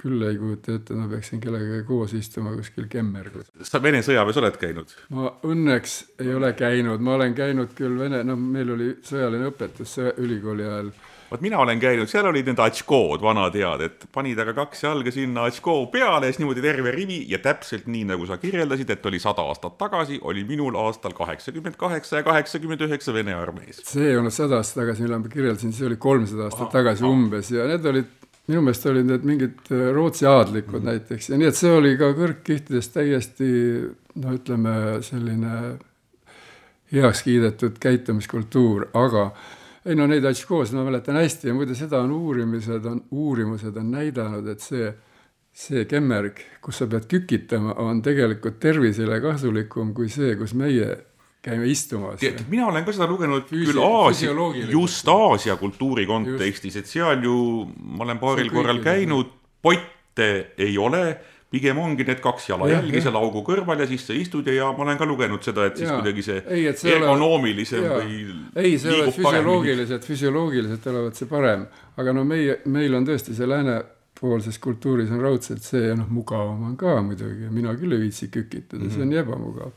[0.02, 3.52] küll ei kujuta ette, et ma peaksin kellegagi koos istuma kuskil kemmergus.
[3.68, 4.96] sa Vene sõjaväes oled käinud?
[5.14, 9.98] ma õnneks ei ole käinud, ma olen käinud küll Vene, noh, meil oli sõjaline õpetus
[10.16, 10.90] ülikooli ajal
[11.32, 15.12] vot mina olen käinud, seal olid need atškood, vanad head, et panid aga kaks jalga
[15.14, 19.06] sinna atškoo peale ja siis niimoodi terve rivi ja täpselt nii, nagu sa kirjeldasid, et
[19.08, 23.80] oli sada aastat tagasi, oli minul aastal kaheksakümmend kaheksa ja kaheksakümmend üheksa Vene armees.
[23.88, 27.06] see ei olnud sada aastat tagasi, millal ma kirjeldasin, see oli kolmsada aastat ah, tagasi
[27.06, 27.14] ah.
[27.14, 28.18] umbes ja need olid
[28.50, 30.90] minu meelest olid need mingid äh, Rootsi aadlikud mm -hmm.
[30.90, 33.48] näiteks ja nii, et see oli ka kõrgkihtides täiesti
[34.14, 34.74] no ütleme,
[35.06, 35.56] selline
[36.92, 39.30] heaks kiidetud käitumiskultuur, aga
[39.86, 43.76] ei no neid asju koos ma mäletan hästi ja muide seda on uurimised, on uurimused
[43.76, 44.90] on näidanud, et see,
[45.52, 50.90] see kemmerg, kus sa pead kükitama, on tegelikult tervisele kasulikum kui see, kus meie
[51.42, 52.22] käime istumas.
[52.48, 54.34] mina olen ka seda lugenud Füüsi, küll Aasia,
[54.70, 61.02] just Aasia kultuuri kontekstis, et seal ju ma olen paaril korral käinud, potte ei ole
[61.52, 64.86] pigem ongi need kaks jalajälge seal augu kõrval ja siis sa istud ja, ja ma
[64.86, 65.96] olen ka lugenud seda, et siis ja.
[66.00, 68.20] kuidagi see, ei, see ergonoomilisem ole, või
[68.64, 71.66] ei, see oleks füsioloogiliselt, füsioloogiliselt olevat see parem,
[72.00, 76.78] aga no meie, meil on tõesti see läänepoolses kultuuris on raudselt see, noh, mugavam on
[76.80, 78.94] ka muidugi, mina küll ei viitsi kükitada mm, -hmm.
[78.94, 79.20] see on mhm.
[79.26, 79.76] ebamugav.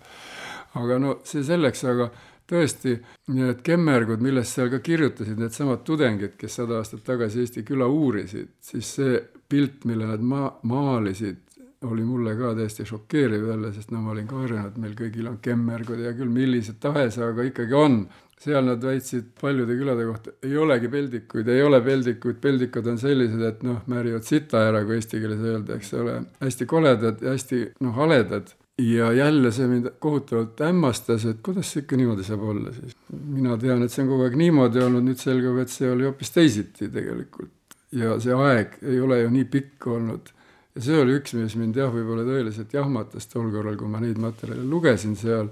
[0.79, 2.09] aga no see selleks, aga
[2.49, 2.99] tõesti,
[3.33, 8.51] need kemmergud, millest seal ka kirjutasid needsamad tudengid, kes sada aastat tagasi Eesti küla uurisid,
[8.61, 9.17] siis see
[9.49, 11.44] pilt, mille nad ma-, maalisid
[11.91, 15.39] oli mulle ka täiesti šokeeriv jälle, sest no ma olin ka harjunud, meil kõigil on
[15.43, 18.05] kemmergud, hea küll, millised tahes, aga ikkagi on.
[18.45, 23.41] seal nad väitsid paljude külade kohta, ei olegi peldikuid, ei ole peldikuid, peldikud on sellised,
[23.41, 27.61] et noh, määrivad sita ära, kui eesti keeles öelda, eks ole, hästi koledad ja hästi
[27.79, 32.73] noh, haledad ja jälle see mind kohutavalt hämmastas, et kuidas see ikka niimoodi saab olla
[32.75, 32.95] siis.
[33.27, 36.35] mina tean, et see on kogu aeg niimoodi olnud, nüüd selgub, et see oli hoopis
[36.35, 37.53] teisiti tegelikult.
[37.95, 40.34] ja see aeg ei ole ju nii pikk olnud
[40.75, 44.19] ja see oli üks, mis mind jah, võib-olla tõeliselt jahmatas tol korral, kui ma neid
[44.19, 45.47] materjale lugesin seal.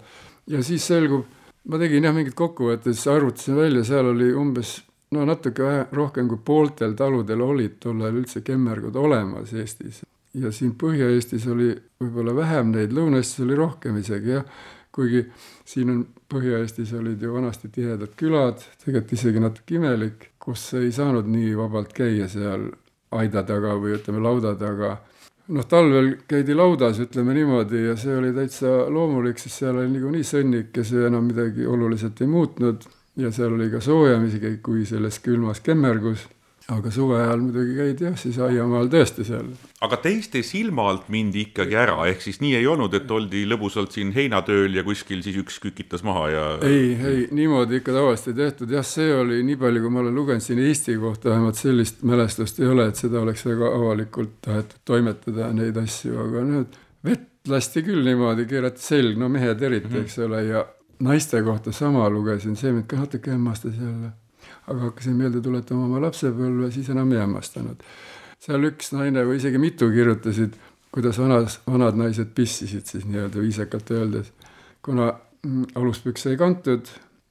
[0.52, 1.24] Ja siis selgub,
[1.72, 4.82] ma tegin jah mingid kokkuvõtted, siis arvutasin välja, seal oli umbes
[5.14, 10.02] no natuke vähe, rohkem kui pooltel taludel olid tol ajal üldse kemmergud olemas Eestis.
[10.34, 11.70] ja siin Põhja-Eestis oli
[12.02, 14.46] võib-olla vähem neid, Lõuna-Eestis oli rohkem isegi jah,
[14.92, 15.24] kuigi
[15.70, 21.30] siin on, Põhja-Eestis olid ju vanasti tihedad külad, tegelikult isegi natuke imelik, kus ei saanud
[21.30, 22.72] nii vabalt käia seal
[23.14, 24.98] aida taga või ütleme, lauda taga
[25.48, 30.28] noh, talvel käidi laudas, ütleme niimoodi, ja see oli täitsa loomulik, sest seal oli niikuinii
[30.28, 32.88] sõnnik ja see enam midagi oluliselt ei muutnud.
[33.20, 36.24] Ja seal oli ka soojem isegi kui selles külmas kemmergus
[36.72, 39.50] aga suve ajal muidugi käidi jah, siis aiamaal tõesti seal.
[39.84, 43.92] aga teiste silma alt mindi ikkagi ära, ehk siis nii ei olnud, et oldi lõbusalt
[43.96, 46.46] siin heinatööl ja kuskil siis üks kükitas maha ja.
[46.64, 50.16] ei, ei niimoodi ikka tavaliselt ei tehtud, jah, see oli nii palju, kui ma olen
[50.16, 54.80] lugenud siin Eesti kohta, vähemalt sellist mälestust ei ole, et seda oleks väga avalikult tahetud
[54.88, 60.00] toimetada, neid asju, aga nüüd vett lasti küll niimoodi, keerati selg, no mehed eriti mm,
[60.00, 60.08] -hmm.
[60.08, 60.66] eks ole, ja
[61.04, 64.16] naiste kohta sama lugesin, see mind ka natuke hämmastas jälle
[64.68, 67.84] aga hakkasin meelde tuletama oma lapsepõlve, siis enam ei hämmastanud.
[68.44, 70.56] seal üks naine või isegi mitu kirjutasid,
[70.94, 74.32] kuidas vanas, vanad naised pissisid siis nii-öelda viisakalt öeldes.
[74.82, 76.88] kuna mm, aluspükse ei kantud,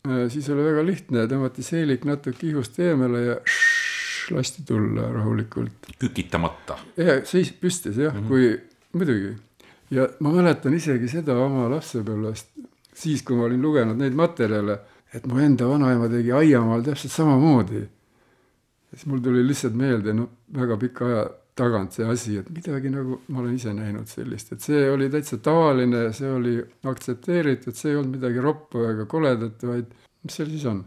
[0.08, 5.92] äh, siis oli väga lihtne, tõmmati seelik natuke ihust eemale ja šš, lasti tulla rahulikult.
[5.98, 6.78] kükitamata.
[6.96, 8.28] ja seis püstis jah mm, -hmm.
[8.28, 8.60] kui
[8.92, 9.36] muidugi.
[9.90, 12.48] ja ma mäletan isegi seda oma lapsepõlvest,
[12.94, 14.78] siis kui ma olin lugenud neid materjale
[15.14, 17.84] et mu enda vanaema tegi aiamaal täpselt samamoodi.
[18.92, 21.22] siis mul tuli lihtsalt meelde, no väga pika aja
[21.56, 25.38] tagant see asi, et midagi nagu ma olen ise näinud sellist, et see oli täitsa
[25.44, 26.54] tavaline, see oli
[26.88, 29.90] aktsepteeritud, see ei olnud midagi roppu ega koledat, vaid
[30.24, 30.84] mis seal siis on.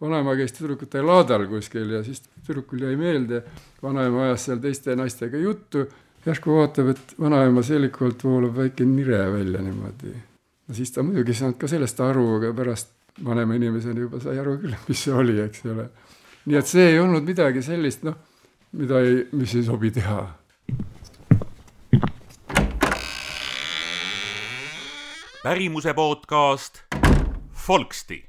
[0.00, 3.42] vanaema käis tüdrukute laadal kuskil ja siis tüdrukul jäi meelde,
[3.82, 5.84] vanaema ajas seal teiste naistega juttu,
[6.24, 10.14] järsku vaatab, et vanaema seeliku alt voolab väike nire välja niimoodi.
[10.68, 12.94] no siis ta muidugi ei saanud ka sellest aru, aga pärast
[13.24, 15.88] vanema inimesena juba sai aru küll, mis see oli, eks ole.
[16.46, 18.18] nii et see ei olnud midagi sellist, noh,
[18.72, 20.28] mida ei, mis ei sobi teha.
[25.42, 26.82] pärimuse podcast
[27.52, 28.24] Folksti.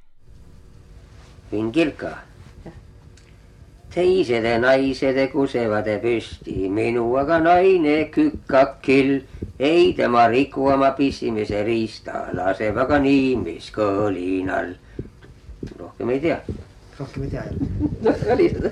[1.52, 2.31] Vingilka
[3.93, 9.21] teised naised kusevad püsti, minu aga naine kükkakil.
[9.60, 14.75] ei tema riku oma pissimise riista, laseb aga niimis kõlinal.
[15.77, 16.39] rohkem ei tea.
[16.99, 17.54] rohkem ei tea jah
[18.06, 18.71] noh, oli seda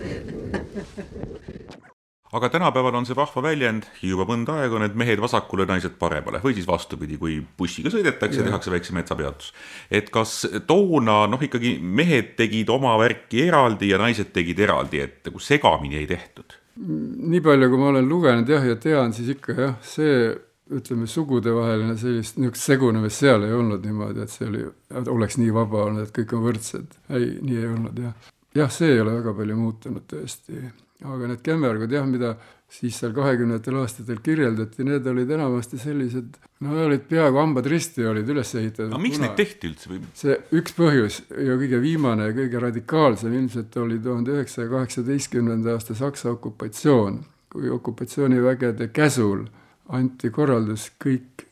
[2.31, 6.41] aga tänapäeval on see vahva väljend juba mõnda aega on, et mehed vasakule, naised paremale
[6.43, 9.53] või siis vastupidi, kui bussiga sõidetakse, tehakse väikse metsapeatus.
[9.91, 15.23] et kas toona noh, ikkagi mehed tegid oma värki eraldi ja naised tegid eraldi, et
[15.25, 16.57] nagu segamini ei tehtud?
[16.79, 20.29] nii palju, kui ma olen lugenud jah, ja tean, siis ikka jah, see
[20.69, 24.61] ütleme, sugudevaheline sellist niisugust segunemist seal ei olnud niimoodi, et see oli,
[25.01, 26.93] oleks nii vaba olnud, et kõik on võrdsed.
[27.09, 28.29] ei, nii ei olnud jah.
[28.55, 30.61] jah, see ei ole väga palju muutunud tõesti
[31.05, 32.33] aga need kämmergud jah, mida
[32.69, 36.35] siis seal kahekümnendatel aastatel kirjeldati, need olid enamasti sellised,
[36.65, 38.91] no olid peaaegu hambad risti olid üles ehitatud.
[38.91, 39.29] aga miks kuna...
[39.29, 40.01] neid tehti üldse või?
[40.19, 45.97] see üks põhjus ja kõige viimane ja kõige radikaalsem ilmselt oli tuhande üheksasaja kaheksateistkümnenda aasta
[45.97, 49.47] Saksa okupatsioon, kui okupatsioonivägede käsul
[49.95, 51.47] anti korraldus, kõik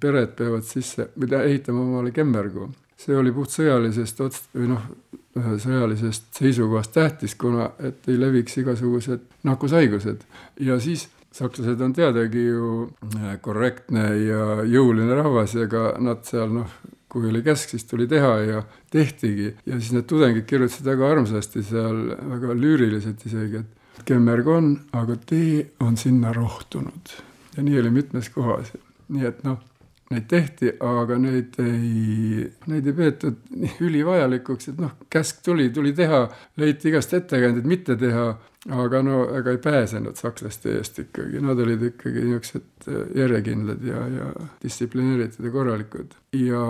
[0.00, 4.82] pered peavad sisse, või ehitama omale kemmergu see oli puht sõjalisest ots-, või noh,
[5.38, 10.24] sõjalisest seisukohast tähtis, kuna et ei leviks igasugused nakkushaigused.
[10.60, 12.70] ja siis sakslased on teadagi ju
[13.14, 16.72] äh, korrektne ja jõuline rahvas, ega nad seal noh,
[17.08, 19.54] kui oli käsk, siis tuli teha ja tehtigi.
[19.66, 22.02] ja siis need tudengid kirjutasid väga armsasti seal,
[22.34, 27.14] väga lüüriliselt isegi, et kemmerg on, aga tee on sinna rohtunud.
[27.56, 28.72] ja nii oli mitmes kohas.
[29.08, 29.62] nii et noh
[30.10, 35.92] neid tehti, aga neid ei, neid ei peetud nii ülivajalikuks, et noh, käsk tuli, tuli
[35.96, 36.22] teha,
[36.60, 38.30] leiti igast ettekäändeid mitte teha,
[38.78, 44.02] aga no ega ei pääsenud sakslaste eest ikkagi, nad olid ikkagi niisugused äh, järjekindlad ja,
[44.16, 44.32] ja
[44.64, 46.16] distsiplineeritud ja korralikud.
[46.32, 46.64] ja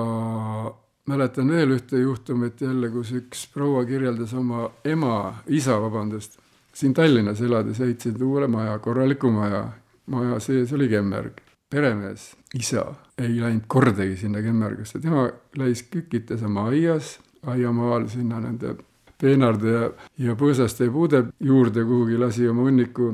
[1.08, 6.40] mäletan veel ühte juhtumit jälle, kus üks proua kirjeldas oma ema, isa, vabandust,
[6.74, 9.68] siin Tallinnas elades ehitasid uuele maja, korraliku maja,
[10.10, 12.84] maja sees oli kemmerg peremees, isa,
[13.18, 18.74] ei läinud kordagi sinna kemmergusse, tema käis kükitas oma aias, aiamaal sinna nende
[19.18, 19.88] peenarde ja,
[20.28, 23.12] ja põõsaste puude juurde kuhugi lasi oma hunniku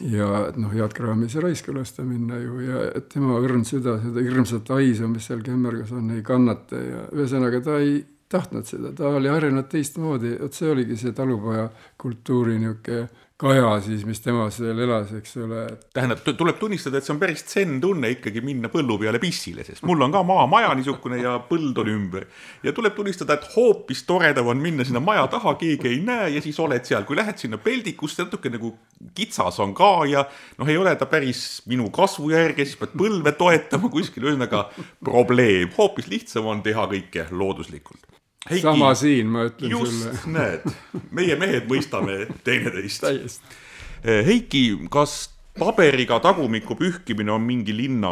[0.00, 2.60] ja noh, head kraami ei saa raisku lasta minna ju.
[2.64, 7.60] Ja tema õrn süda seda hirmsat haisu, mis seal kemmergas on, ei kannata ja ühesõnaga
[7.64, 8.00] ta ei
[8.32, 11.66] tahtnud seda, ta oli harjunud teistmoodi, vot see oligi see talupoja
[12.00, 13.08] kultuuri niisugune
[13.42, 15.64] kaja siis, mis tema seal elas, eks ole.
[15.94, 20.04] tähendab, tuleb tunnistada, et see on päris zen-tunne ikkagi minna põllu peale pissile, sest mul
[20.06, 22.28] on ka maamaja niisugune ja põld on ümber.
[22.62, 26.44] ja tuleb tunnistada, et hoopis toredam on minna sinna maja taha, keegi ei näe ja
[26.44, 28.74] siis oled seal, kui lähed sinna peldikusse, natuke nagu
[29.16, 30.24] kitsas on ka ja
[30.60, 34.68] noh, ei ole ta päris minu kasvu järgi, siis pead põlve toetama kuskil, ühesõnaga
[35.02, 38.11] probleem, hoopis lihtsam on teha kõike looduslikult
[38.50, 40.14] Heiki, sama siin, ma ütlen just, sulle.
[40.14, 40.64] just, näed,
[41.14, 43.06] meie mehed mõistame teineteist.
[43.06, 45.28] Eh, Heiki, kas
[45.58, 48.10] paberiga tagumiku pühkimine on mingi linna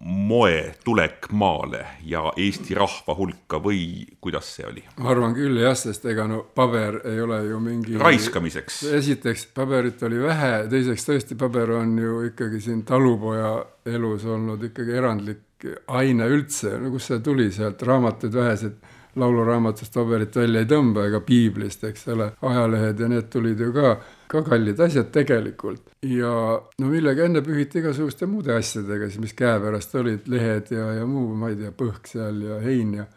[0.00, 4.82] moe tulek maale ja Eesti rahva hulka või kuidas see oli?
[4.98, 8.82] ma arvan küll jah, sest ega no paber ei ole ju mingi raiskamiseks.
[8.98, 13.54] esiteks, paberit oli vähe, teiseks tõesti, paber on ju ikkagi siin talupoja
[13.86, 20.36] elus olnud ikkagi erandlik aine üldse, no kust see tuli sealt, raamatud vähesed lauluraamatust paberit
[20.36, 23.94] välja ei tõmba ega piiblist, eks ole, ajalehed ja need tulid ju ka,
[24.30, 25.94] ka kallid asjad tegelikult.
[26.06, 26.32] ja
[26.78, 31.34] no millega enne pühiti igasuguste muude asjadega siis, mis käepärast olid, lehed ja, ja muu,
[31.34, 33.08] ma ei tea, põhk seal ja hein ja.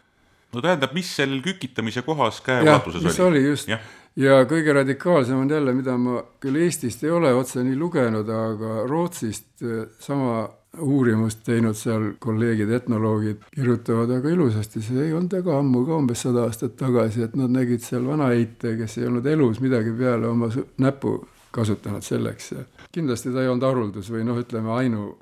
[0.54, 3.28] no tähendab, mis seal kükitamise kohas käeulatuses oli?
[3.28, 3.78] oli just ja
[4.16, 8.84] ja kõige radikaalsem on jälle, mida ma küll Eestist ei ole otse nii lugenud, aga
[8.86, 9.64] Rootsist
[9.98, 10.44] sama
[10.80, 16.24] uurimust teinud seal kolleegid, etnoloogid kirjutavad väga ilusasti, see ei olnud väga ammu ka, umbes
[16.26, 20.50] sada aastat tagasi, et nad nägid seal vanaeite, kes ei olnud elus midagi peale oma
[20.82, 21.18] näpu
[21.54, 22.52] kasutanud selleks.
[22.92, 25.12] Kindlasti ta ei olnud haruldus või noh, ütleme ainu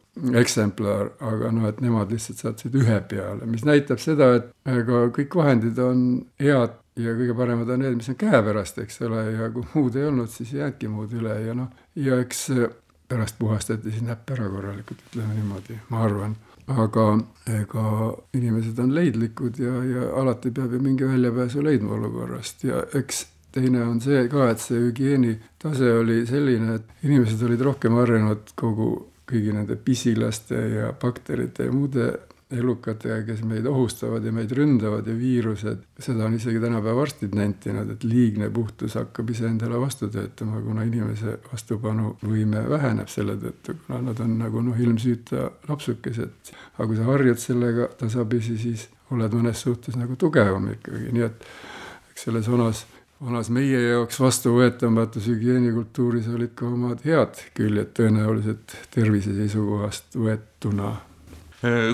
[0.40, 5.36] eksemplar, aga noh, et nemad lihtsalt saatsid ühe peale, mis näitab seda, et ega kõik
[5.36, 6.06] vahendid on
[6.40, 10.08] head ja kõige paremad on need, mis on käepärast, eks ole, ja kui muud ei
[10.10, 12.50] olnud, siis ei jäänudki muud üle ja noh, ja eks
[13.12, 16.38] pärast puhastati siis näpp ära korralikult, ütleme niimoodi, ma arvan.
[16.72, 17.04] aga
[17.50, 17.84] ega
[18.38, 23.82] inimesed on leidlikud ja, ja alati peab ju mingi väljapääsu leidma olukorrast ja eks teine
[23.84, 28.92] on see ka, et see hügieenitase oli selline, et inimesed olid rohkem harjunud kogu
[29.28, 32.06] kõigi nende pisilaste ja bakterite ja muude
[32.56, 37.90] elukatega, kes meid ohustavad ja meid ründavad ja viirused, seda on isegi tänapäeva arstid nentinud,
[37.94, 44.22] et liigne puhtus hakkab iseendale vastu töötama, kuna inimese vastupanuvõime väheneb selle tõttu, kuna nad
[44.24, 46.54] on nagu noh, ilmsüüta lapsukesed.
[46.78, 51.46] aga kui sa harjud sellega tasapisi, siis oled mõnes suhtes nagu tugevam ikkagi, nii et
[52.12, 52.86] eks selles vanas
[53.22, 60.96] vanas meie jaoks vastuvõetamatus hügieenikultuuris olid ka omad head küljed tõenäoliselt tervise seisukohast võetuna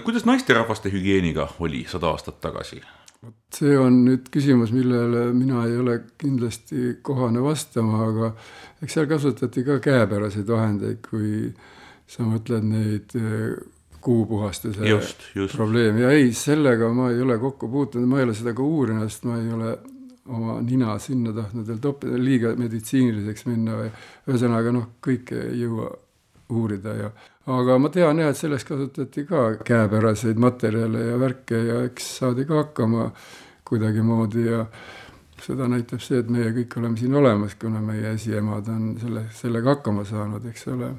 [0.05, 2.81] kuidas naisterahvaste hügieeniga oli sada aastat tagasi?
[3.25, 8.31] vot see on nüüd küsimus, millele mina ei ole kindlasti kohane vastama, aga
[8.83, 11.49] eks seal kasutati ka käepäraseid vahendeid, kui
[12.09, 13.59] sa mõtled neid äh,
[14.01, 15.57] kuupuhastuse just, just.
[15.57, 19.11] probleemi ja ei, sellega ma ei ole kokku puutunud, ma ei ole seda ka uurinud,
[19.11, 19.73] sest ma ei ole
[20.29, 23.91] oma nina sinna tahtnud veel toppida, liiga meditsiiniliseks minna või
[24.29, 25.91] ühesõnaga noh, kõike ei jõua
[26.55, 27.11] uurida ja
[27.49, 32.45] aga ma tean jah, et selleks kasutati ka käepäraseid materjale ja värke ja eks saadi
[32.49, 33.11] ka hakkama
[33.69, 34.65] kuidagimoodi ja
[35.45, 39.77] seda näitab see, et meie kõik oleme siin olemas, kuna meie esiemad on selle, sellega
[39.77, 40.93] hakkama saanud, eks ole.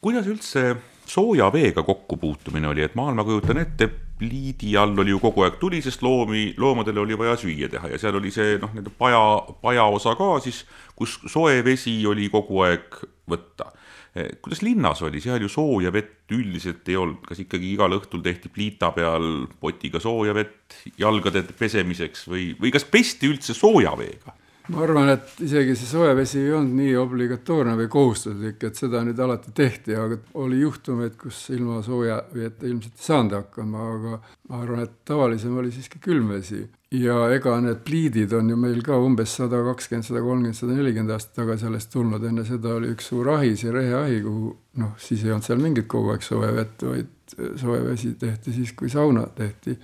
[0.00, 0.76] kuidas üldse
[1.10, 3.88] sooja veega kokkupuutumine oli, et maal ma kujutan ette,
[4.20, 7.98] pliidi all oli ju kogu aeg tuli, sest loomi, loomadele oli vaja süüa teha ja
[7.98, 9.22] seal oli see noh, nende paja,
[9.64, 10.62] pajaosa ka siis,
[10.94, 13.00] kus soe vesi oli kogu aeg
[13.30, 13.72] võtta
[14.42, 18.50] kuidas linnas oli, seal ju sooja vett üldiselt ei olnud, kas ikkagi igal õhtul tehti
[18.50, 24.34] pliita peal potiga sooja vett jalgade pesemiseks või, või kas pesti üldse sooja veega?
[24.70, 29.18] Ma arvan, et isegi see soojavesi ei olnud nii obligatoorne või kohustuslik, et seda nüüd
[29.20, 34.18] alati tehti, aga oli juhtumeid, kus ilma sooja veeta ilmselt ei saanud hakkama, aga
[34.50, 36.66] ma arvan, et tavalisem oli siiski külmvesi.
[36.90, 41.14] Ja ega need pliidid on ju meil ka umbes sada kakskümmend, sada kolmkümmend, sada nelikümmend
[41.14, 45.22] aastat tagasi alles tulnud, enne seda oli üks suur ahi, see reheahi, kuhu noh, siis
[45.22, 47.12] ei olnud seal mingit kogu aeg sooja vett, vaid
[47.56, 49.76] soe vesi tehti siis, kui sauna tehti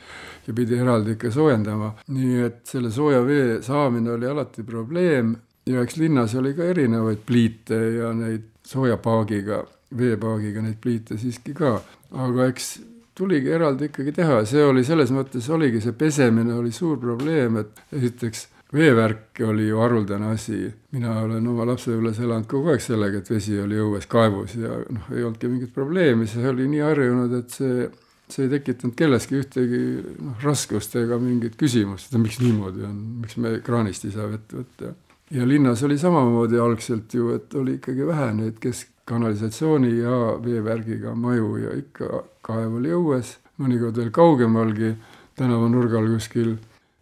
[0.46, 1.92] ja pidi eraldi ikka soojendama.
[2.08, 7.22] nii et selle sooja vee saamine oli alati probleem ja eks linnas oli ka erinevaid
[7.26, 9.62] pliite ja neid soojapaagiga,
[9.98, 11.78] veepaagiga neid pliite siiski ka,
[12.26, 12.76] aga eks
[13.16, 17.80] tuligi eraldi ikkagi teha, see oli selles mõttes oligi see pesemine oli suur probleem, et
[17.96, 23.30] esiteks veevärk oli ju haruldane asi, mina olen oma lapsepõlves elanud kogu aeg sellega, et
[23.30, 27.54] vesi oli õues kaevus ja noh, ei olnudki mingit probleemi, see oli nii harjunud, et
[27.54, 27.86] see,
[28.32, 29.82] see ei tekitanud kelleski ühtegi
[30.18, 34.58] noh, raskust ega mingit küsimust, et miks niimoodi on, miks me kraanist ei saa vett
[34.58, 34.92] võtta.
[35.30, 41.14] ja linnas oli samamoodi algselt ju, et oli ikkagi vähe neid, kes kanalisatsiooni ja veevärgiga
[41.14, 44.96] maju ja ikka kaev oli õues, mõnikord veel kaugemalgi
[45.38, 46.56] tänavanurgal kuskil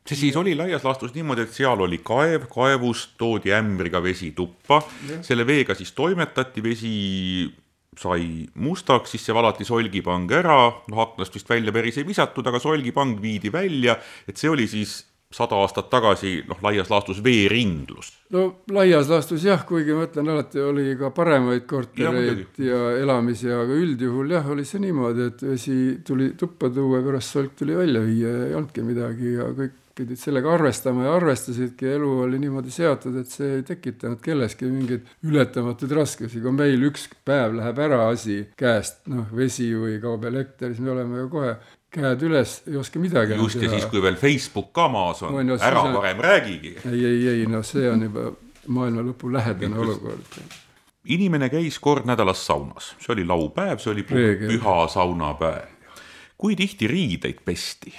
[0.05, 4.83] see siis oli laias laastus niimoodi, et seal oli kaev, kaevust toodi ämbriga vesi tuppa,
[5.25, 6.97] selle veega siis toimetati, vesi
[7.97, 10.59] sai mustaks, siis see valati solgipang ära,
[10.91, 13.97] noh aknast vist välja päris ei visatud, aga solgipang viidi välja,
[14.29, 14.99] et see oli siis
[15.35, 18.13] sada aastat tagasi noh, laias laastus veeringlus.
[18.35, 18.45] no
[18.75, 23.79] laias laastus jah, kuigi ma ütlen, alati oli ka paremaid kortereid ja, ja elamisi, aga
[23.79, 28.37] üldjuhul jah, oli see niimoodi, et vesi tuli tuppa tuua, pärast solk tuli välja viia
[28.37, 33.17] ja ei olnudki midagi ja kõik pidid sellega arvestama ja arvestasidki, elu oli niimoodi seatud,
[33.21, 38.41] et see ei tekitanud kelleski mingeid ületamatuid raskusi, kui meil üks päev läheb ära asi
[38.59, 41.55] käest, noh, vesi või kaob elekter, siis me oleme ju kohe
[41.95, 45.55] käed üles, ei oska midagi just, ja siis, kui veel Facebook ka maas on, on,
[45.55, 45.95] ära on...
[45.95, 46.75] varem räägigi.
[46.91, 48.33] ei, ei, ei, no see on juba
[48.67, 50.41] maailma lõpu lähedane olukord.
[51.05, 55.95] inimene käis kord nädalas saunas, see oli laupäev, see oli püha saunapäev.
[56.39, 57.95] kui tihti riideid pesti?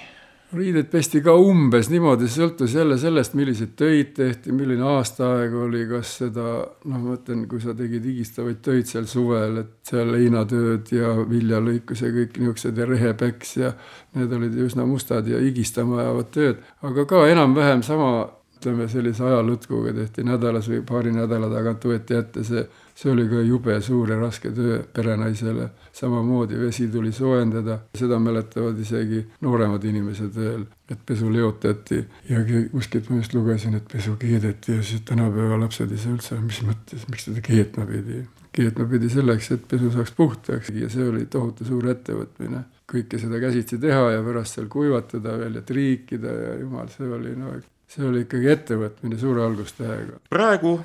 [0.57, 5.83] Riided pesti ka umbes niimoodi, see sõltus jälle sellest, milliseid töid tehti, milline aastaaeg oli,
[5.89, 6.45] kas seda,
[6.89, 12.05] noh, ma ütlen, kui sa tegid higistavaid töid seal suvel, et seal heinatööd ja viljalõikus
[12.05, 13.73] ja kõik niisugused ja rehepeks ja
[14.15, 18.11] need olid üsna mustad ja higistama ajavad tööd, aga ka enam-vähem sama,
[18.55, 22.63] ütleme sellise ajalõtkuga tehti nädalas või paari nädala tagant võeti ette see
[22.95, 25.69] see oli ka jube suur ja raske töö perenaisele.
[25.95, 33.09] samamoodi vesi tuli soojendada, seda mäletavad isegi nooremad inimesed veel, et pesu leotati ja kuskilt
[33.09, 37.05] ma just lugesin, et pesu keedeti ja siis tänapäeva lapsed ei saa üldse, mis mõttes,
[37.11, 38.23] miks teda keetma pidi.
[38.55, 43.39] keetma pidi selleks, et pesu saaks puhtaks ja see oli tohutu suur ettevõtmine kõike seda
[43.41, 47.55] käsitsi teha ja pärast seal kuivatada veel ja triikida ja jumal, see oli no,
[47.89, 50.19] see oli ikkagi ettevõtmine suure algustähega.
[50.29, 50.77] praegu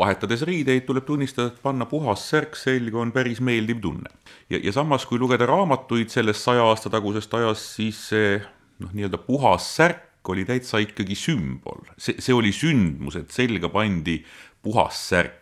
[0.00, 4.12] vahetades riideid, tuleb tunnistada, et panna puhas särk selga on päris meeldiv tunne.
[4.50, 8.38] ja, ja samas, kui lugeda raamatuid sellest saja aasta tagusest ajast, siis see
[8.80, 11.84] noh, nii-öelda puhas särk oli täitsa ikkagi sümbol.
[11.98, 14.20] see, see oli sündmus, et selga pandi
[14.62, 15.36] puhas särk.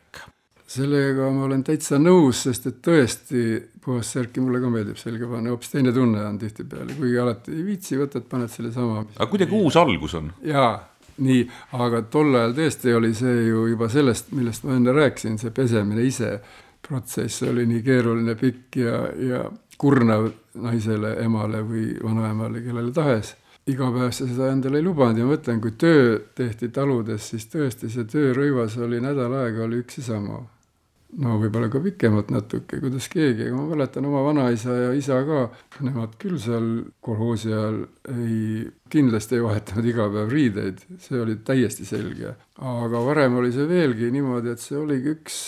[0.69, 3.45] sellega ma olen täitsa nõus, sest et tõesti
[3.85, 7.65] puhas särki mulle ka meeldib selga panna, hoopis teine tunne on tihtipeale, kuigi alati ei
[7.71, 9.07] viitsi, võtad, paned selle sama.
[9.17, 10.33] aga kuidagi uus algus on.
[10.45, 10.77] jaa
[11.25, 11.45] nii,
[11.79, 16.05] aga tol ajal tõesti oli see ju juba sellest, millest ma enne rääkisin, see pesemine
[16.07, 16.39] ise,
[16.89, 19.01] protsess oli nii keeruline, pikk ja,
[19.31, 19.43] ja
[19.79, 23.37] kurnav naisele, emale või vanaemale, kellele tahes.
[23.69, 27.45] iga päev sa seda endale ei lubanud ja ma mõtlen, kui töö tehti taludes, siis
[27.53, 30.39] tõesti see töörõivas oli nädal aega oli üks ja sama
[31.17, 35.45] no võib-olla ka pikemalt natuke, kuidas keegi, aga ma mäletan oma vanaisa ja isa ka,
[35.85, 36.67] nemad küll seal
[37.05, 37.81] kolhoosi ajal
[38.13, 42.35] ei, kindlasti ei vahetanud iga päev riideid, see oli täiesti selge.
[42.59, 45.41] aga varem oli see veelgi niimoodi, et see oligi üks,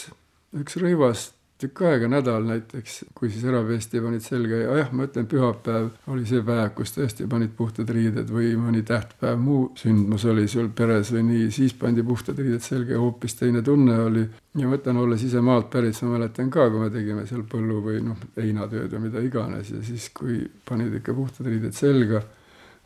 [0.56, 1.28] üks rõivas
[1.60, 5.90] tükk aega, nädal näiteks, kui siis ära pesti panid selga ja jah, ma ütlen, pühapäev
[6.12, 10.70] oli see päev, kus tõesti panid puhtad riided või mõni tähtpäev, muu sündmus oli sul
[10.76, 14.26] peres või nii, siis pandi puhtad riided selga ja hoopis teine tunne oli.
[14.58, 17.80] ja ma ütlen, olles ise maalt pärit, ma mäletan ka, kui me tegime seal põllu
[17.84, 22.22] või noh, heinatööd või mida iganes ja siis, kui panid ikka puhtad riided selga,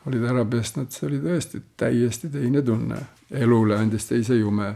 [0.07, 2.99] olid ära pesnud, see oli tõesti täiesti teine tunne.
[3.31, 4.75] elule andis teise jume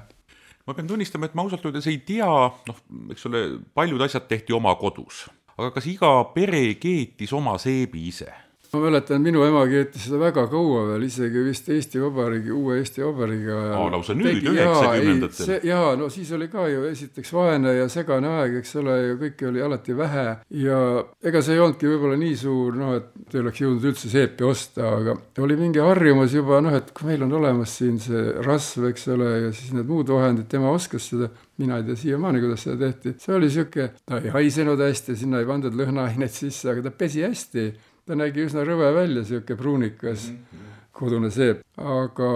[0.68, 2.28] ma pean tunnistama, et ma ausalt öeldes ei tea,
[2.68, 2.82] noh,
[3.14, 3.40] eks ole,
[3.74, 5.24] paljud asjad tehti oma kodus,
[5.56, 8.28] aga kas iga pere keetis oma seebi ise?
[8.72, 13.04] Ma mäletan, minu ema keetis seda väga kaua veel, isegi vist Eesti Vabariigi, uue Eesti
[13.04, 13.72] Vabariigi ajal.
[13.78, 15.52] aa, lausa nüüd, üheksakümnendatel.
[15.68, 19.48] jaa, no siis oli ka ju esiteks vaene ja segane aeg, eks ole, ja kõike
[19.48, 20.26] oli alati vähe
[20.64, 20.82] ja
[21.24, 24.92] ega see ei olnudki võib-olla nii suur, noh, et ei oleks jõudnud üldse seepi osta,
[25.00, 29.08] aga oli mingi harjumus juba noh, et kui meil on olemas siin see rasv, eks
[29.16, 32.76] ole, ja siis need muud vahendid, tema oskas seda mina ei tea siiamaani, kuidas seda
[32.84, 36.92] tehti, see oli niisugune, ta ei haisenud hästi, sinna ei pandud lõhnaaineid sisse, aga ta
[36.94, 37.64] pesi hästi
[38.08, 40.72] ta nägi üsna rõve välja, niisugune pruunikas -hmm.
[40.96, 42.32] kodune seep, aga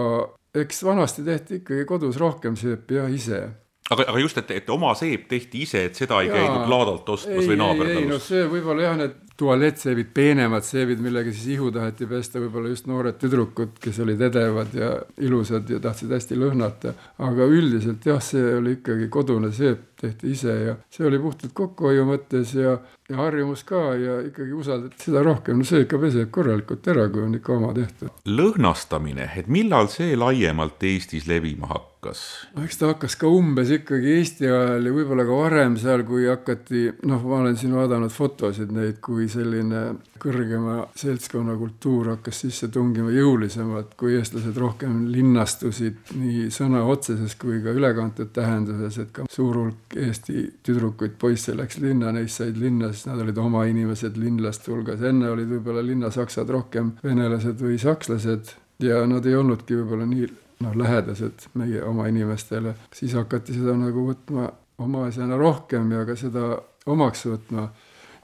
[0.53, 3.41] eks vanasti tehti ikkagi kodus rohkem seepi jah, ise
[3.89, 7.09] aga, aga just, et, et oma seep tehti ise, et seda ei Jaa, käidud laadalt
[7.15, 8.05] ostmas ei, või naabertalust?
[8.05, 12.71] ei no see võib-olla jah, need tualettseebid, peenemad seebid, millega siis ihu taheti pesta, võib-olla
[12.71, 16.93] just noored tüdrukud, kes olid edevad ja ilusad ja tahtsid hästi lõhnata.
[17.27, 22.05] aga üldiselt jah, see oli ikkagi kodune seep, tehti ise ja see oli puhtalt kokkuhoiu
[22.07, 22.75] mõttes ja,
[23.09, 27.23] ja harjumus ka ja ikkagi usaldati seda rohkem, no see ikka peseb korralikult ära, kui
[27.23, 28.11] on ikka oma tehtud.
[28.27, 32.23] lõhnastamine, et millal see laiemalt Eestis levima hakkas?
[32.55, 36.27] no eks ta hakkas ka umbes ikkagi Eesti ajal ja võib-olla ka varem seal, kui
[36.27, 39.81] hakati, noh, ma olen siin vaadanud fotosid neid, kui selline
[40.21, 47.59] kõrgema seltskonna kultuur hakkas sisse tungima jõulisemalt, kui eestlased rohkem linnastusid nii sõna otseses kui
[47.63, 52.91] ka ülekantud tähenduses, et ka suur hulk Eesti tüdrukuid, poisse läks linna, neist said linna,
[52.93, 58.55] sest nad olid oma inimesed linlaste hulgas, enne olid võib-olla linnasaksad rohkem venelased või sakslased
[58.83, 60.27] ja nad ei olnudki võib-olla nii
[60.63, 64.49] noh, lähedased meie oma inimestele, siis hakati seda nagu võtma
[64.83, 66.53] oma asjana rohkem ja ka seda
[66.89, 67.69] omaks võtma.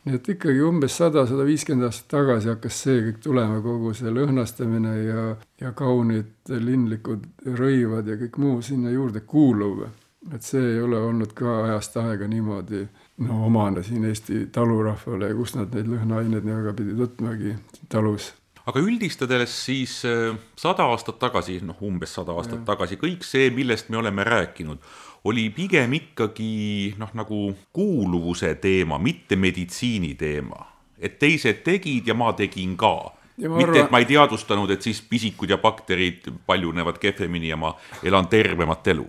[0.06, 4.14] Nii et ikkagi umbes sada, sada viiskümmend aastat tagasi hakkas see kõik tulema, kogu see
[4.16, 5.26] lõhnastamine ja,
[5.62, 7.26] ja kaunid linlikud
[7.60, 9.88] rõivad ja kõik muu sinna juurde kuuluv.
[10.34, 12.88] et see ei ole olnud ka ajast aega niimoodi
[13.24, 17.56] no omane siin Eesti talurahvale ja kust nad neid lõhnaaineid nii väga pidid võtmagi
[17.90, 18.34] talus
[18.70, 22.66] aga üldistades siis äh, sada aastat tagasi, noh, umbes sada aastat ja.
[22.68, 24.82] tagasi, kõik see, millest me oleme rääkinud,
[25.24, 30.68] oli pigem ikkagi noh, nagu kuuluvuse teema, mitte meditsiini teema.
[31.00, 33.14] et teised tegid ja ma tegin ka.
[33.38, 37.74] mitte arvan..., et ma ei teadvustanud, et siis pisikud ja bakterid paljunevad kehvemini ja ma
[38.04, 39.08] elan tervemat elu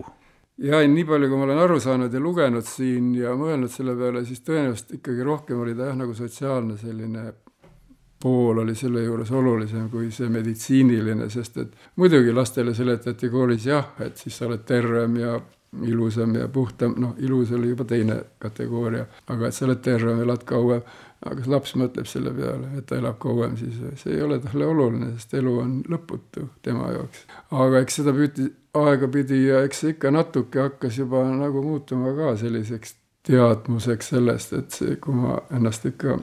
[0.61, 4.25] ja nii palju, kui ma olen aru saanud ja lugenud siin ja mõelnud selle peale,
[4.25, 7.31] siis tõenäoliselt ikkagi rohkem oli ta jah, nagu sotsiaalne selline
[8.21, 13.95] pool oli selle juures olulisem kui see meditsiiniline, sest et muidugi lastele seletati koolis jah,
[14.05, 15.39] et siis sa oled tervem ja
[15.87, 20.43] ilusam ja puhtam, noh, ilus oli juba teine kategooria, aga et sa oled tervem, elad
[20.47, 20.81] kauem,
[21.21, 24.67] aga kas laps mõtleb selle peale, et ta elab kauem, siis see ei ole talle
[24.67, 27.23] oluline, sest elu on lõputu tema jaoks.
[27.51, 28.49] aga eks seda püüti
[28.81, 32.95] aegapidi ja eks see ikka natuke hakkas juba nagu muutuma ka selliseks
[33.27, 36.17] teadmuseks sellest, et see, kui ma ennast ikka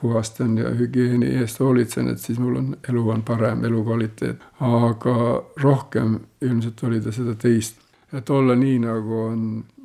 [0.00, 4.42] puhastan ja hügieeni eest hoolitsen, et siis mul on, elu on parem, elukvaliteet.
[4.60, 5.16] aga
[5.62, 7.76] rohkem ilmselt oli ta seda teist,
[8.12, 9.44] et olla nii, nagu on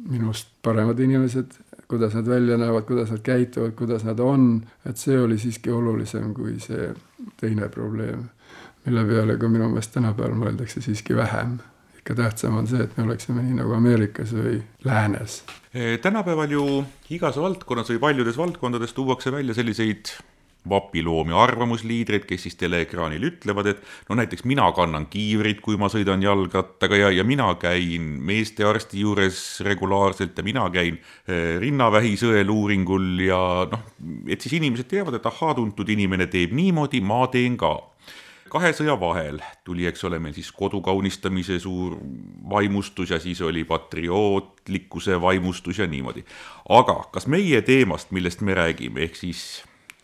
[0.09, 1.57] minust paremad inimesed,
[1.87, 6.33] kuidas nad välja näevad, kuidas nad käituvad, kuidas nad on, et see oli siiski olulisem
[6.33, 6.89] kui see
[7.41, 8.27] teine probleem,
[8.85, 11.57] mille peale ka minu meelest tänapäeval mõeldakse siiski vähem
[12.05, 15.39] ikka tähtsam on see, et me oleksime nii nagu Ameerikas või läänes.
[16.01, 16.65] tänapäeval ju
[17.09, 20.13] igas valdkonnas või paljudes valdkondades tuuakse välja selliseid
[20.69, 26.23] vapiloomi arvamusliidreid, kes siis teleekraanil ütlevad, et no näiteks mina kannan kiivrit, kui ma sõidan
[26.23, 30.99] jalgrattaga ja, ja mina käin meestearsti juures regulaarselt ja mina käin
[31.61, 33.41] rinnavähi sõeluuringul ja
[33.71, 33.89] noh,
[34.27, 37.75] et siis inimesed teavad, et ahaa, tuntud inimene teeb niimoodi, ma teen ka
[38.55, 41.97] kahe sõja vahel tuli, eks ole, meil siis kodu kaunistamise suur
[42.49, 46.23] vaimustus ja siis oli patriootlikkuse vaimustus ja niimoodi.
[46.69, 49.63] aga kas meie teemast, millest me räägime, ehk siis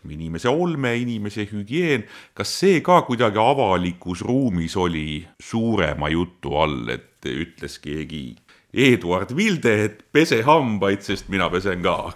[0.10, 7.30] inimese olme, inimese hügieen, kas see ka kuidagi avalikus ruumis oli suurema jutu all, et
[7.30, 8.26] ütles keegi
[8.74, 12.14] Eduard Vilde, et pese hambaid, sest mina pesen ka?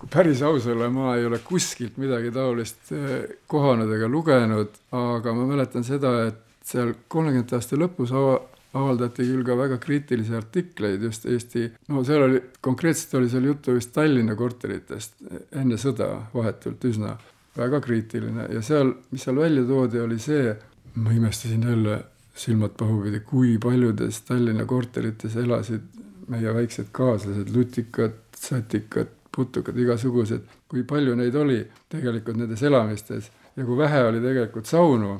[0.00, 5.34] Kui päris aus olla, ma ei ole kuskilt midagi taolist eh, kohanud ega lugenud, aga
[5.36, 8.38] ma mäletan seda, et seal kolmekümnendate aasta lõpus ava,
[8.72, 13.74] avaldati küll ka väga kriitilisi artikleid just Eesti, no seal oli, konkreetselt oli seal juttu
[13.74, 15.18] vist Tallinna korteritest
[15.58, 17.16] enne sõda vahetult üsna,
[17.56, 20.54] väga kriitiline ja seal, mis seal välja toodi, oli see,
[21.02, 21.98] ma imestasin jälle
[22.40, 25.98] silmad pahupidi, kui paljudes Tallinna korterites elasid
[26.30, 31.58] meie väiksed kaaslased, lutikad, satikad, putukad, igasugused, kui palju neid oli
[31.90, 35.16] tegelikult nendes elamistes ja kui vähe oli tegelikult saunu,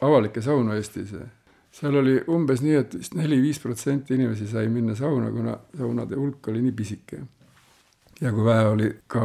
[0.00, 1.14] avalikke saunu Eestis.
[1.72, 6.48] Seal oli umbes nii, et vist neli-viis protsenti inimesi sai minna sauna, kuna saunade hulk
[6.52, 7.20] oli nii pisike.
[8.20, 9.22] ja kui vähe oli ka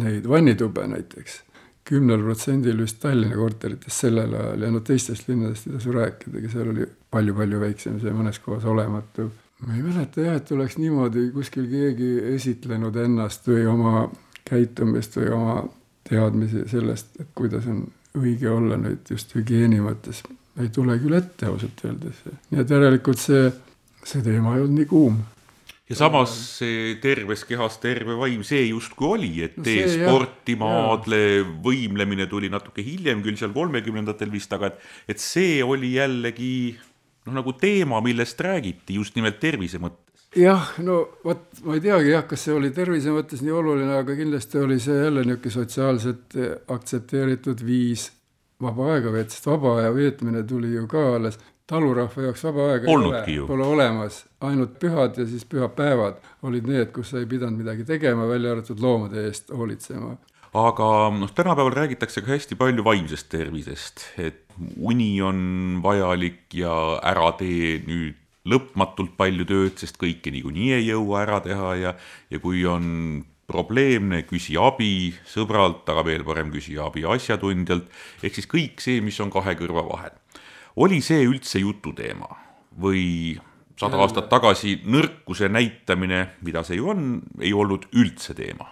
[0.00, 1.42] neid vannitube näiteks,
[1.84, 6.72] kümnel protsendil vist Tallinna korterites sellel ajal ja no teistest linnadest ei tasu rääkidagi, seal
[6.74, 9.30] oli palju-palju väiksem, see mõnes kohas olematu
[9.66, 14.08] ma ei mäleta jah, et oleks niimoodi kuskil keegi esitlenud ennast või oma
[14.48, 15.56] käitumist või oma
[16.08, 17.84] teadmisi sellest, et kuidas on
[18.18, 20.22] õige olla nüüd just hügieeni mõttes.
[20.60, 22.24] Ei tule küll ette ausalt öeldes.
[22.50, 23.46] nii et järelikult see,
[24.04, 25.20] see teema ei olnud nii kuum
[25.92, 31.20] ja samas see terves kehas terve vaim, see justkui oli, et no tee sporti, maadle,
[31.64, 36.54] võimlemine tuli natuke hiljem, küll seal kolmekümnendatel vist, aga et, et see oli jällegi
[37.26, 40.24] noh, nagu teema, millest räägiti just nimelt tervise mõttes.
[40.38, 44.16] jah, no vot, ma ei teagi jah, kas see oli tervise mõttes nii oluline, aga
[44.16, 46.40] kindlasti oli see jälle niisugune sotsiaalselt
[46.72, 48.08] aktsepteeritud viis
[48.62, 51.38] vaba aega veeta, sest vaba aja veetmine tuli ju ka alles.
[51.72, 56.66] Talurahva jaoks vaba aega Polnudki ei ole, pole olemas, ainult pühad ja siis pühapäevad olid
[56.68, 60.16] need, kus sa ei pidanud midagi tegema, välja arvatud loomade eest hoolitsema.
[60.58, 64.42] Aga noh, tänapäeval räägitakse ka hästi palju vaimsest tervisest, et
[64.76, 65.38] uni on
[65.84, 66.74] vajalik ja
[67.08, 71.94] ära tee nüüd lõpmatult palju tööd, sest kõike niikuinii ei jõua ära teha ja,
[72.28, 77.88] ja kui on probleemne, küsi abi sõbralt, aga veel parem, küsi abi asjatundjalt,
[78.22, 80.16] ehk siis kõik see, mis on kahe kõrva vahel.
[80.76, 82.30] oli see üldse jututeema
[82.80, 83.36] või
[83.76, 87.08] sada aastat tagasi nõrkuse näitamine, mida see ju on,
[87.40, 88.70] ei olnud üldse teema?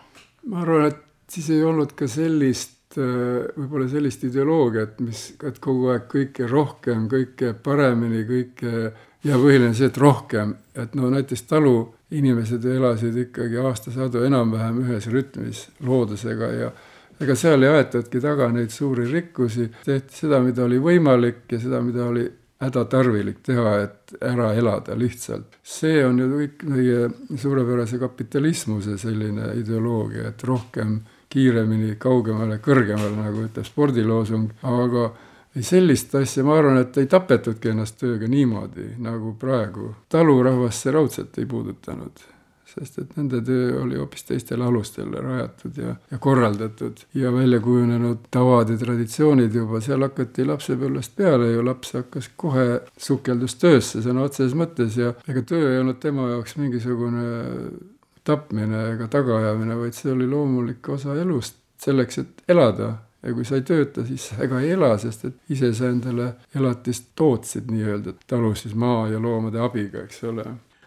[0.49, 5.91] ma arvan, et siis ei olnud ka sellist äh, võib-olla sellist ideoloogiat, mis, et kogu
[5.93, 8.93] aeg kõike rohkem, kõike paremini, kõike
[9.25, 15.67] ja põhiline see, et rohkem, et no näiteks taluinimesed elasid ikkagi aastasadu enam-vähem ühes rütmis
[15.85, 16.71] loodusega ja
[17.21, 21.83] ega seal ei aetudki taga neid suuri rikkusi, tehti seda, mida oli võimalik ja seda,
[21.85, 22.25] mida oli
[22.61, 25.57] hädatarvilik teha, et ära elada lihtsalt.
[25.63, 27.09] see on ju kõik meie
[27.41, 30.99] suurepärase kapitalismuse selline ideoloogia, et rohkem,
[31.31, 35.11] kiiremini, kaugemale, kõrgemale, nagu ütleb spordiloosung, aga
[35.57, 39.95] ei sellist asja, ma arvan, et ei tapetudki ennast tööga niimoodi, nagu praegu.
[40.09, 42.29] talurahvast see raudselt ei puudutanud
[42.71, 48.27] sest et nende töö oli hoopis teistele alustele rajatud ja, ja korraldatud ja välja kujunenud
[48.31, 52.67] tavad ja traditsioonid juba, seal hakati lapsepõlvest peale ju, laps hakkas kohe
[52.99, 57.27] sukeldus töösse sõna otseses mõttes ja ega töö ei olnud tema jaoks mingisugune
[58.25, 62.93] tapmine ega tagaajamine, vaid see oli loomulik osa elust, selleks, et elada
[63.23, 67.13] ja kui sa ei tööta, siis ega ei ela, sest et ise sa endale elatist
[67.19, 70.47] tootsid nii-öelda talus siis maa ja loomade abiga, eks ole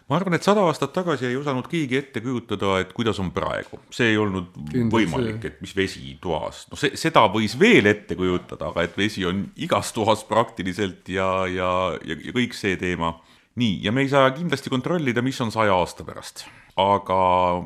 [0.09, 3.79] ma arvan, et sada aastat tagasi ei osanud keegi ette kujutada, et kuidas on praegu.
[3.89, 4.89] see ei olnud Kindlasti.
[4.93, 9.25] võimalik, et mis vesi toas, no see, seda võis veel ette kujutada, aga et vesi
[9.25, 11.69] on igas toas praktiliselt ja, ja,
[12.03, 13.15] ja, ja kõik see teema.
[13.55, 16.45] nii, ja me ei saa kindlasti kontrollida, mis on saja aasta pärast.
[16.79, 17.17] Aga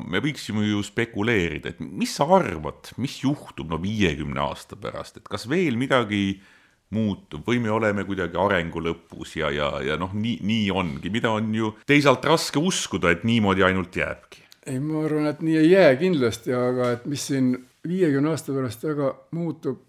[0.04, 5.28] me võiksime ju spekuleerida, et mis sa arvad, mis juhtub no viiekümne aasta pärast, et
[5.28, 6.40] kas veel midagi
[6.92, 11.32] muutub või me oleme kuidagi arengu lõpus ja, ja, ja noh, nii, nii ongi, mida
[11.36, 14.44] on ju teisalt raske uskuda, et niimoodi ainult jääbki.
[14.68, 17.54] ei, ma arvan, et nii ei jää kindlasti, aga et mis siin
[17.88, 19.84] viiekümne aasta pärast väga muutub,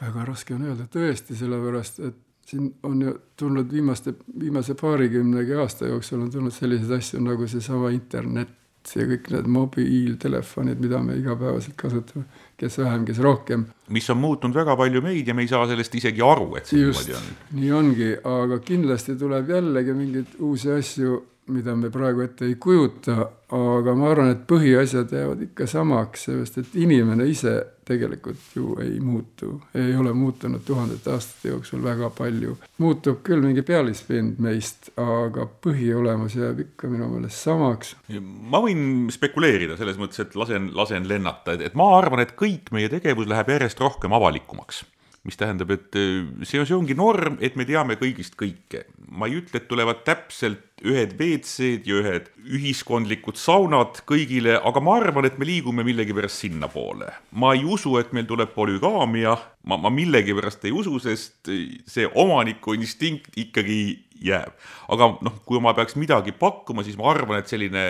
[0.00, 2.18] väga raske on öelda tõesti, sellepärast et
[2.50, 7.90] siin on ju tulnud viimaste, viimase paarikümnegi aasta jooksul on tulnud selliseid asju nagu seesama
[7.94, 8.59] internet
[8.96, 12.24] ja kõik need mobiiltelefonid, mida me igapäevaselt kasutame
[12.60, 13.64] kes vähem, kes rohkem.
[13.88, 16.82] mis on muutnud väga palju meid ja me ei saa sellest isegi aru, et see
[16.82, 17.28] niimoodi on.
[17.60, 21.20] nii ongi, aga kindlasti tuleb jällegi mingeid uusi asju,
[21.50, 23.16] mida me praegu ette ei kujuta,
[23.56, 27.54] aga ma arvan, et põhiasjad jäävad ikka samaks, seepärast et inimene ise
[27.90, 32.56] tegelikult ju ei muutu, ei ole muutunud tuhandete aastate jooksul väga palju.
[32.78, 37.96] muutub küll mingi pealispind meist, aga põhiolemus jääb ikka minu meelest samaks.
[38.20, 42.70] ma võin spekuleerida selles mõttes, et lasen, lasen lennata, et, et ma arvan, et kõik
[42.76, 44.84] meie tegevus läheb järjest rohkem avalikumaks
[45.26, 48.86] mis tähendab, et äh, see see ongi norm, et me teame kõigist kõike.
[49.10, 54.96] ma ei ütle, et tulevad täpselt ühed WC-d ja ühed ühiskondlikud saunad kõigile, aga ma
[55.00, 57.12] arvan, et me liigume millegipärast sinnapoole.
[57.32, 59.36] ma ei usu, et meil tuleb polügaamia,
[59.68, 61.52] ma, ma millegipärast ei usu, sest
[61.84, 63.80] see omaniku instinkt ikkagi
[64.24, 64.56] jääb.
[64.88, 67.88] aga noh, kui ma peaks midagi pakkuma, siis ma arvan, et selline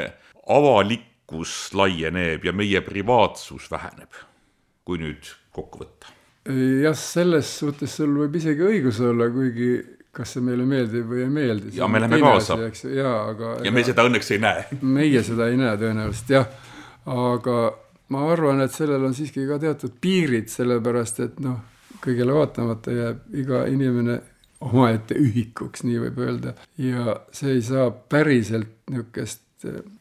[0.50, 4.24] avalikkus laieneb ja meie privaatsus väheneb,
[4.82, 6.18] kui nüüd kokku võtta
[6.48, 9.72] jah, selles suhtes sul võib isegi õigus olla, kuigi
[10.14, 11.76] kas see meile meeldib või ei meeldi.
[11.76, 12.56] ja me läheme kaasa.
[12.90, 13.52] jaa, aga.
[13.64, 14.64] ja me seda õnneks ei näe.
[14.98, 16.48] meie seda ei näe tõenäoliselt jah,
[17.06, 17.58] aga
[18.14, 21.60] ma arvan, et sellel on siiski ka teatud piirid, sellepärast et noh,
[22.02, 24.18] kõigele vaatamata jääb iga inimene
[24.66, 29.46] omaette ühikuks, nii võib öelda, ja see ei saa päriselt niisugust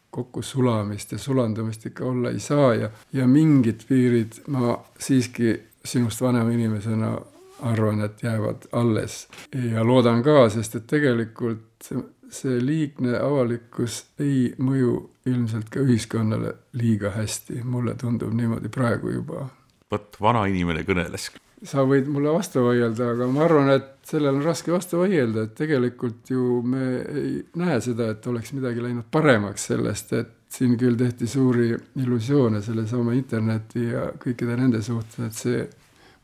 [0.10, 5.54] kokkusulamist ja sulandumist ikka olla ei saa ja, ja mingid piirid ma siiski
[5.86, 7.18] sinust vanema inimesena
[7.62, 9.28] arvan, et jäävad alles
[9.72, 11.90] ja loodan ka, sest et tegelikult
[12.32, 14.94] see, liigne avalikkus ei mõju
[15.30, 19.48] ilmselt ka ühiskonnale liiga hästi, mulle tundub niimoodi praegu juba.
[19.92, 21.30] vot vana inimene kõneles.
[21.64, 25.56] sa võid mulle vastu vaielda, aga ma arvan, et sellele on raske vastu vaielda, et
[25.56, 30.98] tegelikult ju me ei näe seda, et oleks midagi läinud paremaks sellest, et siin küll
[30.98, 31.70] tehti suuri
[32.02, 35.64] illusioone sellesama interneti ja kõikide nende suhtes, et see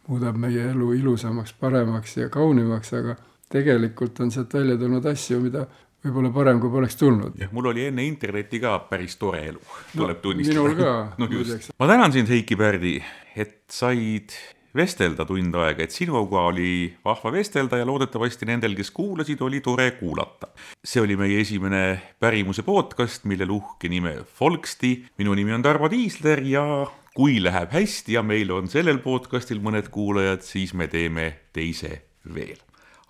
[0.07, 3.15] muudab meie elu ilusamaks, paremaks ja kaunimaks, aga
[3.51, 5.65] tegelikult on sealt välja tulnud asju, mida
[6.05, 7.37] võib-olla parem, kui poleks tulnud.
[7.41, 9.61] jah, mul oli enne internetti ka päris tore elu,
[9.93, 10.59] tuleb no, tunnistada.
[10.61, 12.97] minul ka no just, ma tänan sind, Heiki Pärdi,
[13.35, 14.35] et said
[14.75, 19.91] vestelda tund aega, et sinuga oli vahva vestelda ja loodetavasti nendel, kes kuulasid, oli tore
[19.99, 20.51] kuulata.
[20.83, 21.81] see oli meie esimene
[22.19, 25.05] pärimuse podcast, millel uhke nime Folksti.
[25.17, 29.89] minu nimi on Tarmo Tiisler ja kui läheb hästi ja meil on sellel podcastil mõned
[29.89, 32.01] kuulajad, siis me teeme teise
[32.33, 32.59] veel.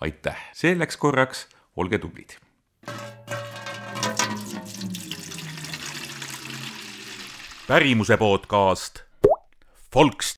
[0.00, 2.38] aitäh selleks korraks, olge tublid.
[7.66, 9.02] pärimuse podcast
[9.92, 10.34] Folks